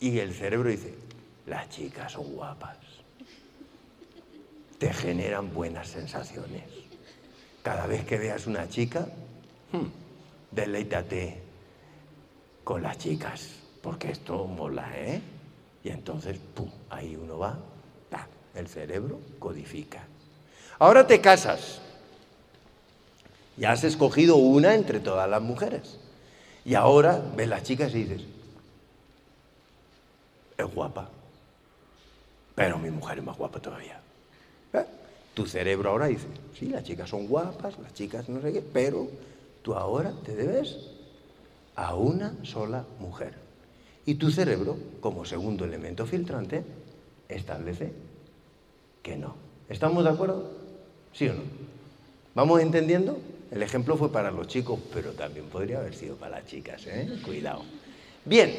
[0.00, 0.94] Y el cerebro dice,
[1.46, 2.76] las chicas son guapas.
[4.78, 6.64] Te generan buenas sensaciones.
[7.62, 9.08] Cada vez que veas una chica,
[9.72, 9.86] hmm,
[10.50, 11.45] deleítate
[12.66, 13.48] con las chicas,
[13.80, 15.22] porque esto mola, ¿eh?
[15.84, 17.56] Y entonces, ¡pum!, ahí uno va,
[18.56, 20.02] el cerebro codifica.
[20.80, 21.80] Ahora te casas.
[23.56, 25.96] Ya has escogido una entre todas las mujeres.
[26.64, 28.22] Y ahora ves las chicas y dices,
[30.58, 31.08] es guapa,
[32.56, 34.00] pero mi mujer es más guapa todavía.
[34.72, 34.84] ¿Eh?
[35.34, 36.26] Tu cerebro ahora dice,
[36.58, 39.06] sí, las chicas son guapas, las chicas no sé qué, pero
[39.62, 40.95] tú ahora te debes
[41.76, 43.34] a una sola mujer.
[44.06, 46.64] Y tu cerebro, como segundo elemento filtrante,
[47.28, 47.92] establece
[49.02, 49.34] que no.
[49.68, 50.50] ¿Estamos de acuerdo?
[51.12, 51.42] ¿Sí o no?
[52.34, 53.18] ¿Vamos entendiendo?
[53.50, 57.20] El ejemplo fue para los chicos, pero también podría haber sido para las chicas, ¿eh?
[57.24, 57.62] Cuidado.
[58.24, 58.54] Bien,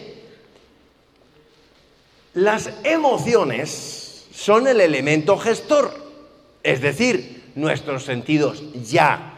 [2.34, 5.92] las emociones son el elemento gestor,
[6.64, 9.34] es decir, nuestros sentidos ya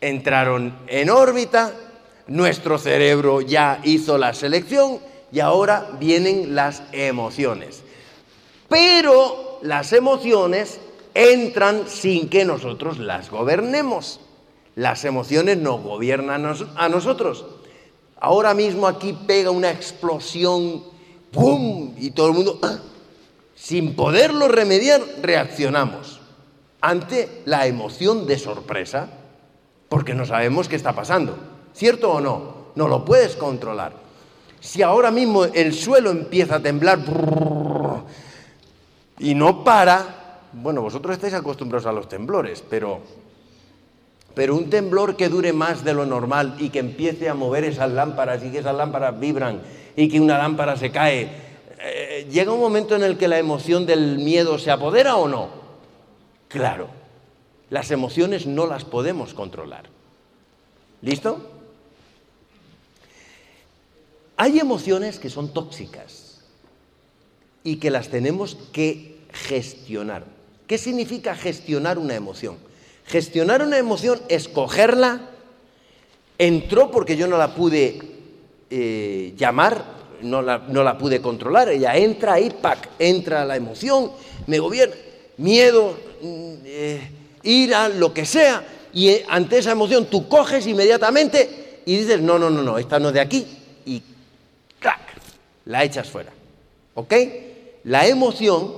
[0.00, 1.87] entraron en órbita
[2.28, 5.00] nuestro cerebro ya hizo la selección
[5.32, 7.82] y ahora vienen las emociones.
[8.68, 10.78] Pero las emociones
[11.14, 14.20] entran sin que nosotros las gobernemos.
[14.76, 17.46] Las emociones nos gobiernan a nosotros.
[18.20, 20.84] Ahora mismo aquí pega una explosión,
[21.32, 21.94] ¡pum!
[21.98, 22.78] Y todo el mundo, ¡ah!
[23.54, 26.20] sin poderlo remediar, reaccionamos
[26.80, 29.08] ante la emoción de sorpresa,
[29.88, 31.57] porque no sabemos qué está pasando.
[31.78, 32.72] ¿Cierto o no?
[32.74, 33.92] No lo puedes controlar.
[34.58, 36.98] Si ahora mismo el suelo empieza a temblar,
[39.20, 43.00] Y no para, bueno, vosotros estáis acostumbrados a los temblores, pero,
[44.34, 47.92] pero un temblor que dure más de lo normal y que empiece a mover esas
[47.92, 49.60] lámparas y que esas lámparas vibran
[49.94, 51.30] y que una lámpara se cae,
[51.80, 55.48] eh, ¿llega un momento en el que la emoción del miedo se apodera o no?
[56.48, 56.88] Claro,
[57.70, 59.84] las emociones no las podemos controlar.
[61.02, 61.57] ¿Listo?
[64.40, 66.42] Hay emociones que son tóxicas
[67.64, 70.24] y que las tenemos que gestionar.
[70.68, 72.56] ¿Qué significa gestionar una emoción?
[73.04, 75.22] Gestionar una emoción es cogerla,
[76.38, 77.98] entró porque yo no la pude
[78.70, 79.84] eh, llamar,
[80.22, 84.12] no la, no la, pude controlar, ella entra ahí, pac, entra la emoción,
[84.46, 84.94] me gobierna,
[85.38, 87.10] miedo, mm, eh,
[87.42, 92.38] ira, lo que sea, y eh, ante esa emoción tú coges inmediatamente y dices, no,
[92.38, 93.57] no, no, no, esta no es de aquí.
[95.68, 96.32] La echas fuera.
[96.94, 97.14] ¿Ok?
[97.84, 98.72] La emoción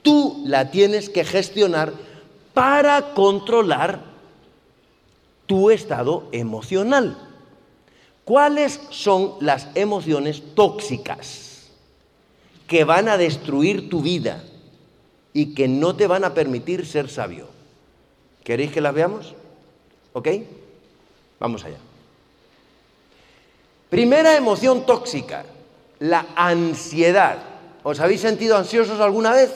[0.00, 1.92] tú la tienes que gestionar
[2.54, 4.00] para controlar
[5.46, 7.18] tu estado emocional.
[8.24, 11.68] ¿Cuáles son las emociones tóxicas
[12.68, 14.44] que van a destruir tu vida
[15.32, 17.48] y que no te van a permitir ser sabio?
[18.44, 19.34] ¿Queréis que las veamos?
[20.12, 20.28] ¿Ok?
[21.40, 21.78] Vamos allá.
[23.88, 25.44] Primera emoción tóxica,
[26.00, 27.38] la ansiedad.
[27.82, 29.50] ¿Os habéis sentido ansiosos alguna vez?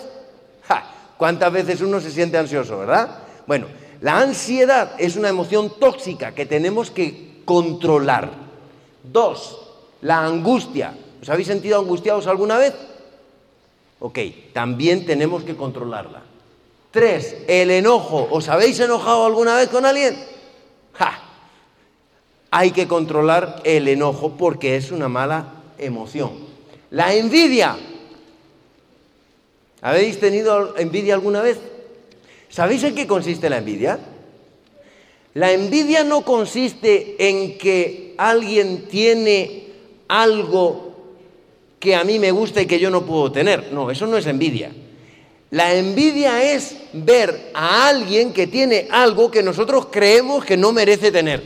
[1.17, 3.19] ¿Cuántas veces uno se siente ansioso, verdad?
[3.47, 3.67] Bueno,
[4.01, 8.31] la ansiedad es una emoción tóxica que tenemos que controlar.
[9.03, 9.59] Dos,
[10.03, 10.95] la angustia.
[11.23, 12.75] ¿Os habéis sentido angustiados alguna vez?
[14.01, 14.19] Ok,
[14.53, 16.23] también tenemos que controlarla.
[16.91, 18.29] Tres, el enojo.
[18.31, 20.17] ¿Os habéis enojado alguna vez con alguien?
[20.95, 21.23] ¡Ja!
[22.51, 26.33] Hay que controlar el enojo porque es una mala emoción.
[26.91, 27.77] La envidia.
[29.81, 31.59] ¿Habéis tenido envidia alguna vez?
[32.49, 33.99] ¿Sabéis en qué consiste la envidia?
[35.35, 39.65] La envidia no consiste en que alguien tiene
[40.09, 40.95] algo
[41.81, 43.73] que a mí me gusta y que yo no puedo tener.
[43.73, 44.73] No, eso no es envidia.
[45.51, 51.13] La envidia es ver a alguien que tiene algo que nosotros creemos que no merece
[51.13, 51.43] tener.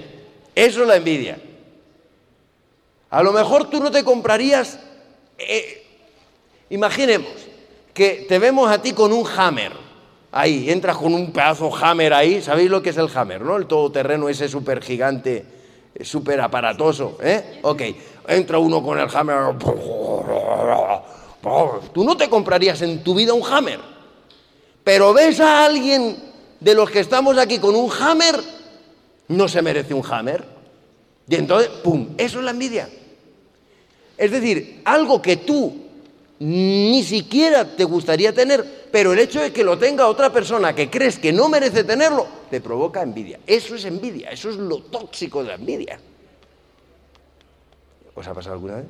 [0.55, 1.39] Eso es la envidia.
[3.11, 4.79] A lo mejor tú no te comprarías,
[5.39, 5.83] eh,
[6.71, 7.31] imaginemos
[7.95, 9.73] que te vemos a ti con un hammer,
[10.31, 13.57] ahí, entras con un pedazo hammer ahí, ¿sabéis lo que es el hammer, no?
[13.57, 15.45] El todoterreno ese súper gigante,
[16.03, 17.61] súper aparatoso, ¿eh?
[17.63, 17.83] Ok,
[18.29, 19.57] entra uno con el hammer,
[21.93, 23.81] tú no te comprarías en tu vida un hammer,
[24.85, 26.17] pero ves a alguien
[26.61, 28.37] de los que estamos aquí con un hammer,
[29.29, 30.59] no se merece un hammer.
[31.29, 32.15] Y entonces, ¡pum!
[32.17, 32.89] Eso es la envidia.
[34.19, 35.89] Es decir, algo que tú
[36.41, 40.91] ni siquiera te gustaría tener, pero el hecho de que lo tenga otra persona que
[40.91, 43.39] crees que no merece tenerlo, te provoca envidia.
[43.47, 46.01] Eso es envidia, eso es lo tóxico de la envidia.
[48.15, 48.87] ¿Os ha pasado alguna vez?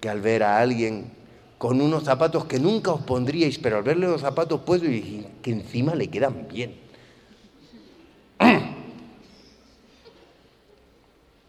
[0.00, 1.10] Que al ver a alguien
[1.56, 5.50] con unos zapatos que nunca os pondríais, pero al verle los zapatos puedo y que
[5.50, 6.76] encima le quedan bien.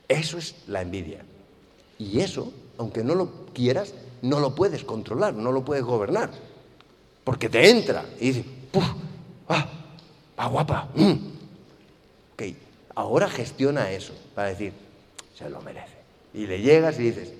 [0.08, 1.24] Eso es la envidia.
[2.00, 6.32] Y eso, aunque no lo quieras, no lo puedes controlar, no lo puedes gobernar.
[7.24, 8.86] Porque te entra y dices, ¡puf!
[9.50, 9.68] ¡Ah!
[10.38, 10.90] ¡Ah, guapa!
[10.96, 11.12] Mm".
[12.34, 12.44] Ok,
[12.96, 14.72] ahora gestiona eso para decir,
[15.38, 16.00] se lo merece.
[16.34, 17.34] Y le llegas y dices,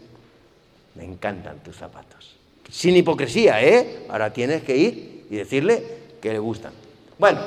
[0.96, 2.36] me encantan tus zapatos.
[2.70, 4.06] Sin hipocresía, ¿eh?
[4.10, 5.84] Ahora tienes que ir y decirle
[6.22, 6.74] que le gustan.
[7.18, 7.40] Bueno,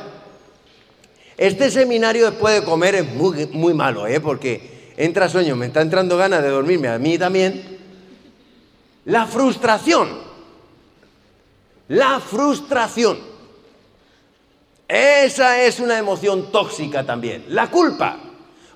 [1.36, 4.20] este seminario después de comer es muy, muy malo, ¿eh?
[4.20, 7.78] Porque entra sueño, me está entrando ganas de dormirme, a mí también.
[9.04, 10.08] La frustración.
[11.88, 13.18] La frustración.
[14.88, 17.46] Esa es una emoción tóxica también.
[17.48, 18.18] La culpa.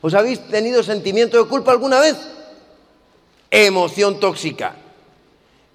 [0.01, 2.17] ¿Os habéis tenido sentimiento de culpa alguna vez?
[3.51, 4.77] Emoción tóxica.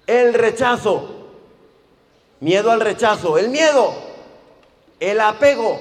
[0.06, 1.28] El rechazo.
[2.40, 3.38] Miedo al rechazo.
[3.38, 3.94] El miedo.
[4.98, 5.80] El apego.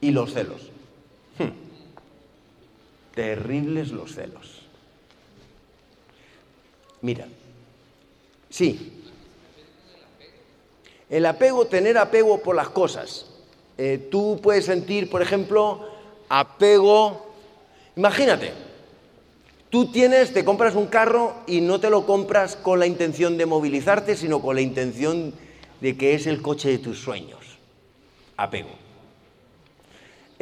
[0.00, 0.69] Y los celos.
[3.14, 4.62] Terribles los celos.
[7.02, 7.26] Mira,
[8.48, 8.92] sí.
[11.08, 13.26] El apego, tener apego por las cosas.
[13.78, 15.88] Eh, tú puedes sentir, por ejemplo,
[16.28, 17.26] apego.
[17.96, 18.52] Imagínate,
[19.70, 23.46] tú tienes, te compras un carro y no te lo compras con la intención de
[23.46, 25.34] movilizarte, sino con la intención
[25.80, 27.58] de que es el coche de tus sueños.
[28.36, 28.89] Apego.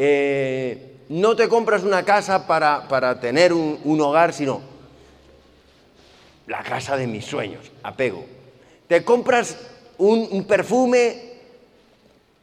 [0.00, 4.60] Eh, no te compras una casa para, para tener un, hogar, sino
[6.46, 8.24] la casa de mis sueños, apego.
[8.86, 9.56] Te compras
[9.98, 11.32] un, un perfume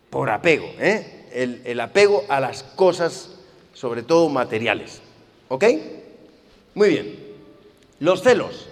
[0.09, 1.27] por apego, ¿eh?
[1.31, 3.29] el, el apego a las cosas,
[3.73, 4.99] sobre todo materiales.
[5.47, 5.63] ¿Ok?
[6.73, 7.19] Muy bien.
[7.99, 8.67] Los celos.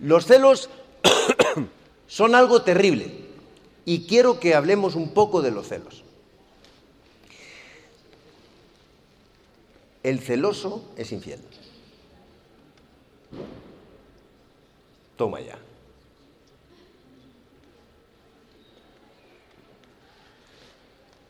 [0.00, 0.70] Los celos
[2.08, 3.12] son algo terrible
[3.84, 6.02] y quiero que hablemos un poco de los celos.
[10.08, 11.38] El celoso es infiel.
[15.18, 15.58] Toma ya.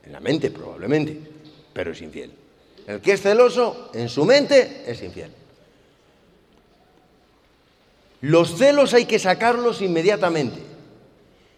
[0.05, 1.21] En la mente probablemente,
[1.73, 2.31] pero es infiel.
[2.87, 5.33] El que es celoso, en su mente, es infiel.
[8.21, 10.61] Los celos hay que sacarlos inmediatamente.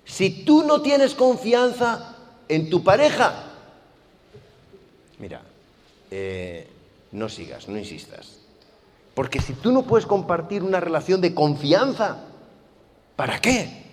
[0.07, 2.17] Si tú no tienes confianza
[2.49, 3.45] en tu pareja,
[5.19, 5.43] mira,
[6.11, 6.67] eh,
[7.13, 8.39] no sigas, no insistas.
[9.15, 12.25] Porque si tú no puedes compartir una relación de confianza,
[13.17, 13.85] ¿para qué?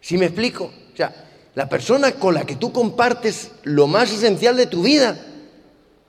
[0.00, 0.64] Si me explico?
[0.64, 5.18] O sea, la persona con la que tú compartes lo más esencial de tu vida,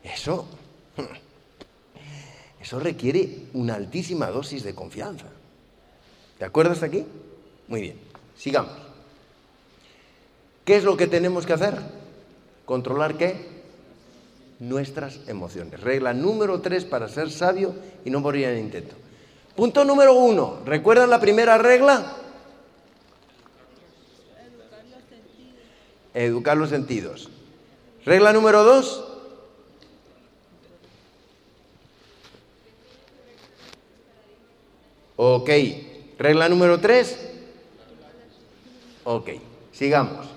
[0.03, 0.47] eso,
[2.61, 5.25] eso requiere una altísima dosis de confianza.
[6.39, 7.05] ¿De acuerdo hasta aquí?
[7.67, 7.99] Muy bien,
[8.37, 8.73] sigamos.
[10.63, 11.75] ¿Qué es lo que tenemos que hacer?
[12.65, 13.54] ¿Controlar qué?
[14.59, 15.81] Nuestras emociones.
[15.81, 17.75] Regla número tres para ser sabio
[18.05, 18.95] y no morir en intento.
[19.55, 20.59] Punto número uno.
[20.65, 22.15] ¿Recuerdan la primera regla?
[26.13, 27.29] Educar los sentidos.
[28.05, 29.03] Regla número dos.
[35.17, 35.49] Ok.
[36.17, 37.17] Regla número tres.
[39.03, 39.31] Ok.
[39.73, 40.34] Sigamos.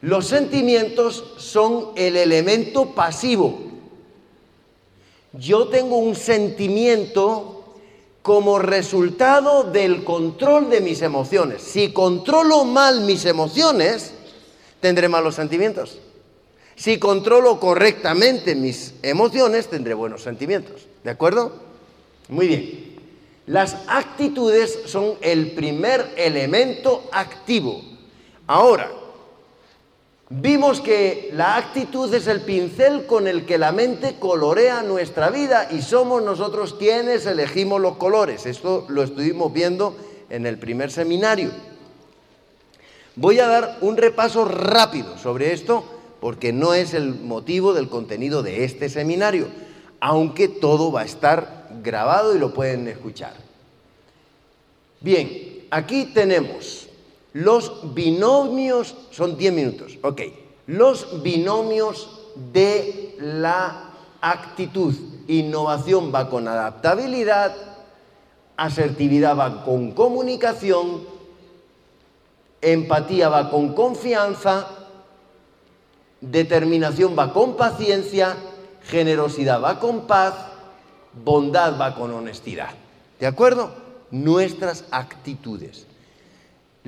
[0.00, 3.58] Los sentimientos son el elemento pasivo.
[5.32, 7.74] Yo tengo un sentimiento
[8.22, 11.62] como resultado del control de mis emociones.
[11.62, 14.12] Si controlo mal mis emociones,
[14.80, 15.98] tendré malos sentimientos.
[16.76, 20.86] Si controlo correctamente mis emociones, tendré buenos sentimientos.
[21.02, 21.52] ¿De acuerdo?
[22.28, 22.98] Muy bien.
[23.46, 27.82] Las actitudes son el primer elemento activo.
[28.46, 28.90] Ahora,
[30.30, 35.68] vimos que la actitud es el pincel con el que la mente colorea nuestra vida
[35.70, 38.46] y somos nosotros quienes elegimos los colores.
[38.46, 39.96] Esto lo estuvimos viendo
[40.28, 41.50] en el primer seminario.
[43.16, 45.84] Voy a dar un repaso rápido sobre esto
[46.20, 49.48] porque no es el motivo del contenido de este seminario,
[50.00, 53.34] aunque todo va a estar grabado y lo pueden escuchar.
[55.00, 56.87] Bien, aquí tenemos
[57.38, 60.22] los binomios, son 10 minutos, ok,
[60.66, 62.18] los binomios
[62.52, 64.92] de la actitud.
[65.28, 67.54] Innovación va con adaptabilidad,
[68.56, 71.04] asertividad va con comunicación,
[72.60, 74.66] empatía va con confianza,
[76.20, 78.34] determinación va con paciencia,
[78.82, 80.34] generosidad va con paz,
[81.24, 82.70] bondad va con honestidad.
[83.20, 83.70] ¿De acuerdo?
[84.10, 85.87] Nuestras actitudes.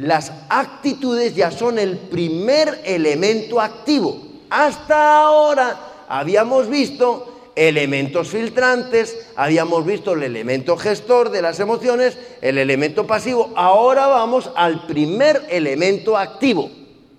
[0.00, 4.18] Las actitudes ya son el primer elemento activo.
[4.48, 5.78] Hasta ahora
[6.08, 13.52] habíamos visto elementos filtrantes, habíamos visto el elemento gestor de las emociones, el elemento pasivo.
[13.54, 16.70] Ahora vamos al primer elemento activo.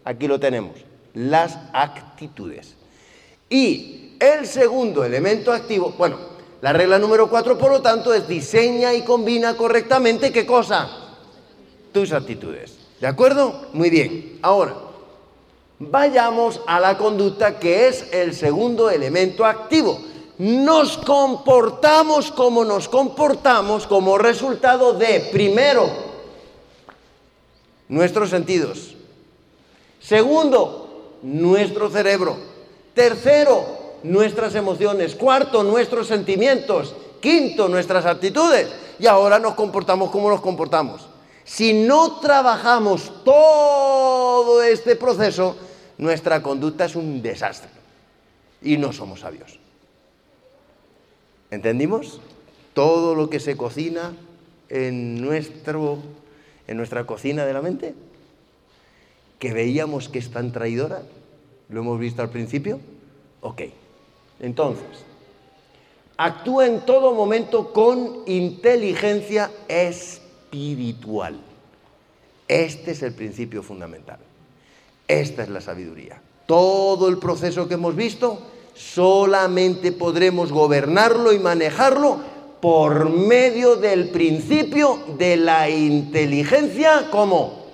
[0.04, 0.78] Aquí lo tenemos,
[1.14, 2.74] las actitudes.
[3.48, 6.18] Y el segundo elemento activo, bueno,
[6.62, 11.01] la regla número cuatro, por lo tanto, es diseña y combina correctamente qué cosa?
[11.92, 12.78] Tus actitudes.
[13.00, 13.68] ¿De acuerdo?
[13.74, 14.40] Muy bien.
[14.42, 14.76] Ahora,
[15.80, 20.12] vayamos a la conducta que es el segundo elemento activo
[20.42, 25.88] nos comportamos como nos comportamos como resultado de, primero,
[27.90, 28.96] nuestros sentidos.
[30.00, 32.38] Segundo, nuestro cerebro.
[32.96, 33.64] Tercero,
[34.02, 35.14] nuestras emociones.
[35.14, 36.96] Cuarto, nuestros sentimientos.
[37.20, 38.68] Quinto, nuestras actitudes.
[38.98, 41.06] Y ahora nos comportamos como nos comportamos.
[41.44, 45.56] Si no trabajamos todo este proceso,
[45.98, 47.70] nuestra conducta es un desastre.
[48.62, 49.60] Y no somos sabios.
[51.50, 52.22] ¿Entendimos?
[52.74, 54.14] Todo lo que se cocina
[54.70, 55.98] en, nuestro,
[56.68, 57.94] en nuestra cocina de la mente,
[59.40, 61.02] que veíamos que es tan traidora,
[61.70, 62.80] lo hemos visto al principio.
[63.42, 63.64] Ok,
[64.40, 64.86] entonces,
[66.16, 70.21] actúa en todo momento con inteligencia espiritual.
[72.48, 74.20] Este es el principio fundamental.
[75.08, 76.22] Esta es la sabiduría.
[76.46, 78.42] Todo el proceso que hemos visto
[78.76, 82.20] solamente podremos gobernarlo y manejarlo
[82.62, 87.66] por medio del principio de la inteligencia como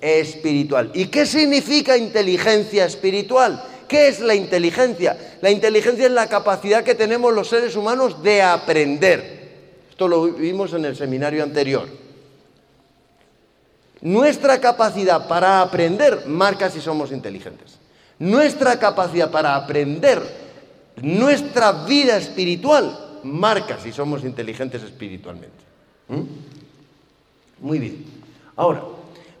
[0.00, 0.90] espiritual.
[0.94, 3.62] ¿Y qué significa inteligencia espiritual?
[3.86, 5.36] ¿Qué es la inteligencia?
[5.40, 9.44] La inteligencia es la capacidad que tenemos los seres humanos de aprender.
[9.90, 12.03] Esto lo vimos en el seminario anterior.
[14.04, 17.78] Nuestra capacidad para aprender marca si somos inteligentes.
[18.18, 20.20] Nuestra capacidad para aprender,
[21.00, 25.56] nuestra vida espiritual, marca si somos inteligentes espiritualmente.
[26.08, 26.20] ¿Mm?
[27.66, 28.04] Muy bien.
[28.56, 28.82] Ahora,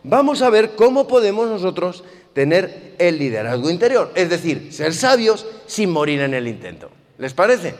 [0.02, 2.02] vamos a ver cómo podemos nosotros
[2.32, 6.88] tener el liderazgo interior, es decir, ser sabios sin morir en el intento.
[7.18, 7.74] ¿Les parece?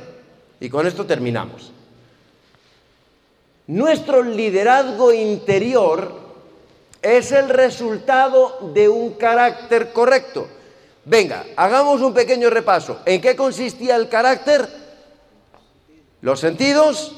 [0.60, 1.72] Y con esto terminamos.
[3.68, 6.23] Nuestro liderazgo interior
[7.04, 10.48] es el resultado de un carácter correcto.
[11.04, 13.00] Venga, hagamos un pequeño repaso.
[13.04, 14.66] ¿En qué consistía el carácter?
[16.22, 17.14] Los sentidos,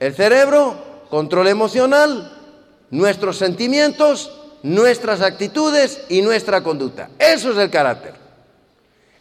[0.00, 0.74] el cerebro,
[1.10, 2.36] control emocional,
[2.90, 7.10] nuestros sentimientos, nuestras actitudes y nuestra conducta.
[7.16, 8.14] Eso es el carácter.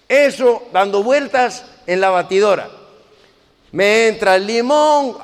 [0.10, 2.68] Eso dando vueltas en la batidora.
[3.72, 5.18] Me entra el limón.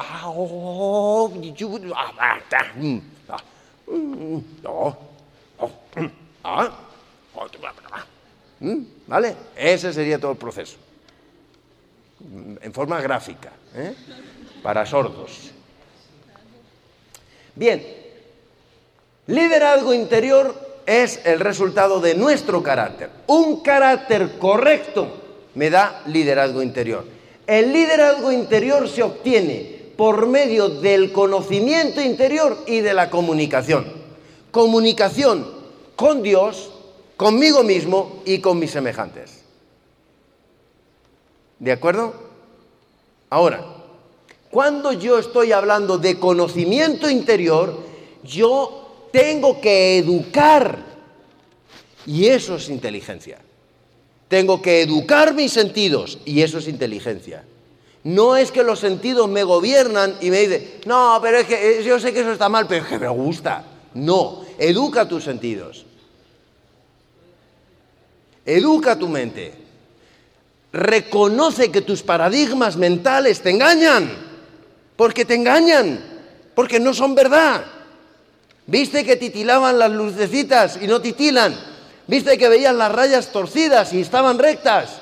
[9.07, 9.35] ¿Vale?
[9.55, 10.77] Ese sería todo el proceso.
[12.61, 13.95] En forma gráfica, ¿eh?
[14.61, 15.51] para sordos.
[17.55, 17.85] Bien,
[19.27, 23.09] liderazgo interior es el resultado de nuestro carácter.
[23.27, 25.07] Un carácter correcto
[25.55, 27.05] me da liderazgo interior.
[27.47, 33.85] El liderazgo interior se obtiene por medio del conocimiento interior y de la comunicación.
[34.49, 35.45] Comunicación
[35.97, 36.71] con Dios,
[37.17, 39.43] conmigo mismo y con mis semejantes.
[41.59, 42.13] ¿De acuerdo?
[43.29, 43.65] Ahora,
[44.49, 47.77] cuando yo estoy hablando de conocimiento interior,
[48.23, 50.77] yo tengo que educar.
[52.05, 53.39] Y eso es inteligencia.
[54.29, 57.43] Tengo que educar mis sentidos y eso es inteligencia.
[58.09, 61.99] No es que los sentidos me gobiernan y me dicen, no, pero es que yo
[61.99, 63.63] sé que eso está mal, pero es que me gusta.
[63.93, 65.85] No, educa tus sentidos.
[68.43, 69.53] Educa tu mente.
[70.73, 74.09] Reconoce que tus paradigmas mentales te engañan,
[74.95, 76.03] porque te engañan,
[76.55, 77.63] porque no son verdad.
[78.65, 81.55] ¿Viste que titilaban las lucecitas y no titilan?
[82.07, 84.99] ¿Viste que veían las rayas torcidas y estaban rectas?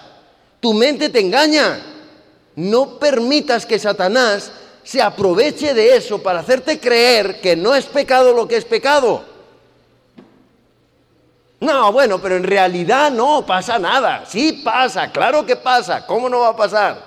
[0.59, 1.93] Tu mente te engaña.
[2.57, 4.51] No permitas que Satanás
[4.83, 9.23] se aproveche de eso para hacerte creer que no es pecado lo que es pecado.
[11.59, 14.25] No, bueno, pero en realidad no pasa nada.
[14.25, 16.07] Sí pasa, claro que pasa.
[16.07, 17.05] ¿Cómo no va a pasar?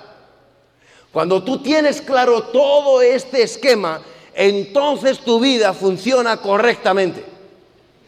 [1.11, 4.01] Cuando tú tienes claro todo este esquema,
[4.33, 7.25] entonces tu vida funciona correctamente.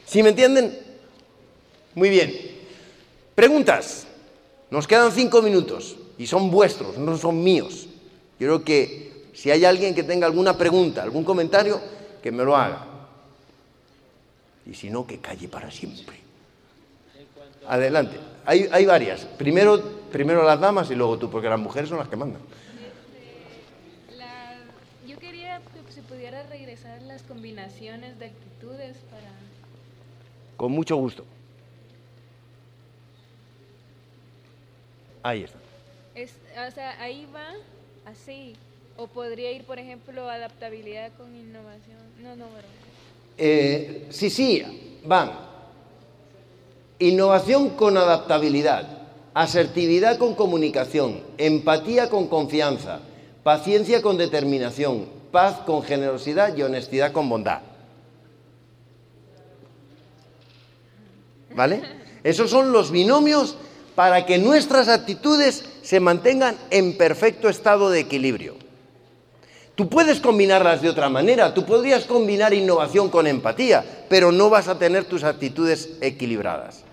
[0.06, 0.80] ¿Sí me entienden?
[1.94, 2.34] Muy bien.
[3.36, 4.08] Preguntas.
[4.70, 7.86] Nos quedan cinco minutos y son vuestros, no son míos.
[8.38, 11.82] Quiero que si hay alguien que tenga alguna pregunta, algún comentario,
[12.22, 12.86] que me lo haga.
[14.66, 16.16] Y si no, que calle para siempre.
[17.68, 18.18] Adelante.
[18.46, 19.26] Hay, hay varias.
[19.26, 19.82] Primero,
[20.14, 22.40] primero las damas y luego tú, porque las mujeres son las que mandan.
[24.18, 24.56] La-
[25.06, 29.30] yo quería que se pudiera regresar las combinaciones de actitudes para...
[30.56, 31.26] Con mucho gusto.
[35.22, 35.63] Ahí está.
[36.16, 36.32] Es,
[36.68, 37.48] o sea, ahí va
[38.06, 38.56] así.
[38.96, 41.98] O podría ir, por ejemplo, adaptabilidad con innovación.
[42.22, 42.68] No, no, pero...
[43.38, 45.32] Eh, sí, sí, van.
[47.00, 48.88] Innovación con adaptabilidad,
[49.34, 53.00] asertividad con comunicación, empatía con confianza,
[53.42, 57.62] paciencia con determinación, paz con generosidad y honestidad con bondad.
[61.56, 61.82] ¿Vale?
[62.24, 63.58] Esos son los binomios
[63.96, 68.56] para que nuestras actitudes se mantengan en perfecto estado de equilibrio.
[69.76, 74.68] Tú puedes combinarlas de otra manera, tú podrías combinar innovación con empatía, pero no vas
[74.68, 76.84] a tener tus actitudes equilibradas.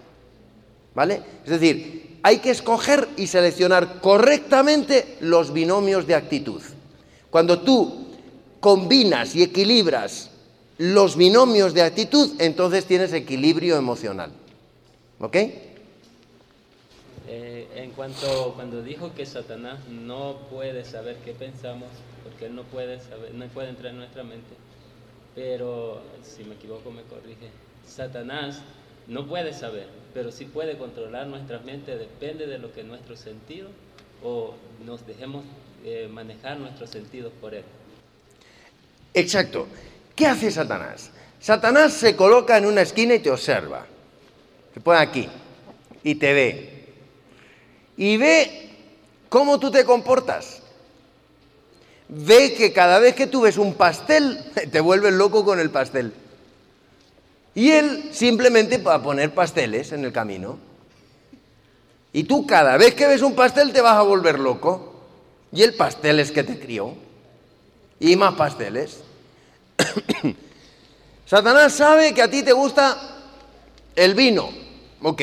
[0.95, 1.23] ¿Vale?
[1.45, 6.63] Es decir, hay que escoger y seleccionar correctamente los binomios de actitud.
[7.31, 8.07] Cuando tú
[8.61, 10.31] combinas y equilibras
[10.79, 14.33] los binomios de actitud, entonces tienes equilibrio emocional.
[15.21, 15.37] ¿Ok?
[17.33, 21.87] Eh, en cuanto cuando dijo que Satanás no puede saber qué pensamos,
[22.25, 24.57] porque él no puede saber, no puede entrar en nuestra mente.
[25.37, 27.51] Pero si me equivoco me corrige.
[27.87, 28.63] Satanás
[29.07, 31.97] no puede saber, pero sí puede controlar nuestra mente.
[31.97, 33.69] Depende de lo que nuestro sentido
[34.25, 34.55] o
[34.85, 35.45] nos dejemos
[35.85, 37.63] eh, manejar nuestros sentidos por él.
[39.15, 39.69] Exacto.
[40.17, 41.13] ¿Qué hace Satanás?
[41.39, 43.87] Satanás se coloca en una esquina y te observa.
[44.75, 45.29] Se pone aquí
[46.03, 46.80] y te ve.
[48.01, 48.71] Y ve
[49.29, 50.63] cómo tú te comportas.
[52.09, 54.43] Ve que cada vez que tú ves un pastel,
[54.73, 56.15] te vuelves loco con el pastel.
[57.55, 60.59] Y él simplemente va a poner pasteles en el camino.
[62.15, 64.95] Y tú cada vez que ves un pastel te vas a volver loco.
[65.53, 66.95] Y el pastel es que te crió.
[67.99, 69.01] Y más pasteles.
[71.27, 72.97] Satanás sabe que a ti te gusta
[73.95, 74.49] el vino.
[75.03, 75.21] Ok.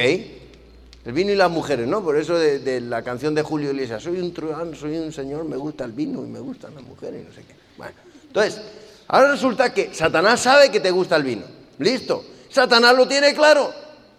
[1.08, 2.03] El vino y las mujeres, ¿no?
[2.03, 5.55] Por eso de, la canción de Julio Iglesias, soy un truán, soy un señor, me
[5.55, 7.55] gusta el vino y me gustan las mujeres y no sé qué.
[7.78, 7.93] Bueno,
[8.28, 8.62] entonces,
[9.08, 11.43] ahora resulta que Satanás sabe que te gusta el vino.
[11.80, 12.26] Listo.
[12.49, 13.74] Satanás lo tiene claro,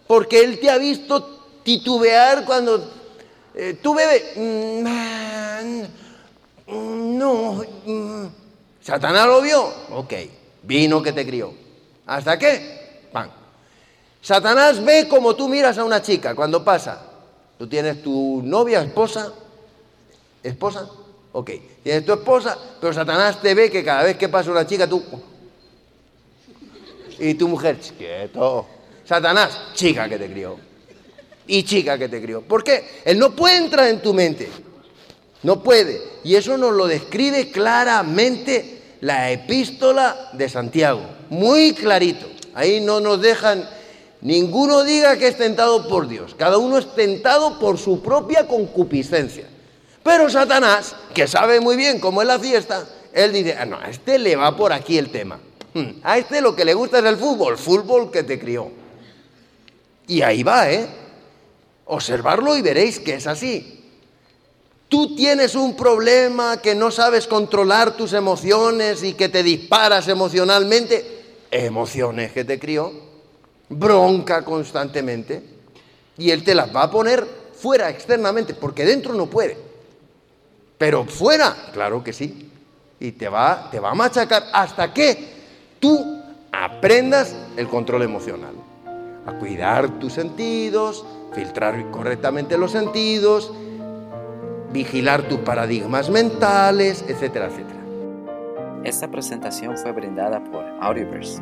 [0.07, 2.91] porque él te ha visto titubear cuando
[3.53, 4.23] eh, tú bebes.
[4.35, 5.83] Mm,
[6.73, 7.63] mm, no.
[7.85, 8.25] Mm.
[8.81, 9.63] Satanás lo vio.
[9.91, 10.13] Ok.
[10.63, 11.53] Vino que te crió.
[12.07, 12.78] ¿Hasta qué?
[14.21, 17.01] Satanás ve como tú miras a una chica cuando pasa.
[17.57, 19.31] Tú tienes tu novia, esposa.
[20.43, 20.87] ¿Esposa?
[21.31, 21.51] Ok.
[21.83, 25.03] Tienes tu esposa, pero Satanás te ve que cada vez que pasa una chica tú
[27.19, 28.65] y tu mujer, quieto.
[29.05, 30.57] Satanás, chica que te crió.
[31.47, 32.41] Y chica que te crió.
[32.41, 33.01] ¿Por qué?
[33.03, 34.49] Él no puede entrar en tu mente.
[35.41, 36.01] No puede.
[36.23, 41.01] Y eso nos lo describe claramente la epístola de Santiago.
[41.29, 42.27] Muy clarito.
[42.53, 43.67] Ahí no nos dejan,
[44.21, 46.35] ninguno diga que es tentado por Dios.
[46.35, 49.47] Cada uno es tentado por su propia concupiscencia.
[50.03, 53.89] Pero Satanás, que sabe muy bien cómo es la fiesta, él dice, ah, no, a
[53.89, 55.39] este le va por aquí el tema.
[55.73, 55.99] Hmm.
[56.03, 58.71] A este lo que le gusta es el fútbol, fútbol que te crió.
[60.07, 60.87] Y ahí va, ¿eh?
[61.85, 63.79] Observarlo y veréis que es así.
[64.87, 71.05] Tú tienes un problema que no sabes controlar tus emociones y que te disparas emocionalmente,
[71.51, 72.91] emociones que te crió,
[73.69, 75.43] bronca constantemente,
[76.17, 79.57] y él te las va a poner fuera externamente, porque dentro no puede.
[80.77, 82.49] Pero fuera, claro que sí.
[82.99, 85.39] Y te va, te va a machacar hasta que
[85.79, 88.53] tú aprendas el control emocional,
[89.25, 93.51] a cuidar tus sentidos, filtrar correctamente los sentidos,
[94.71, 97.79] vigilar tus paradigmas mentales, etcétera, etcétera.
[98.83, 101.41] Esta presentación fue brindada por Audioverse,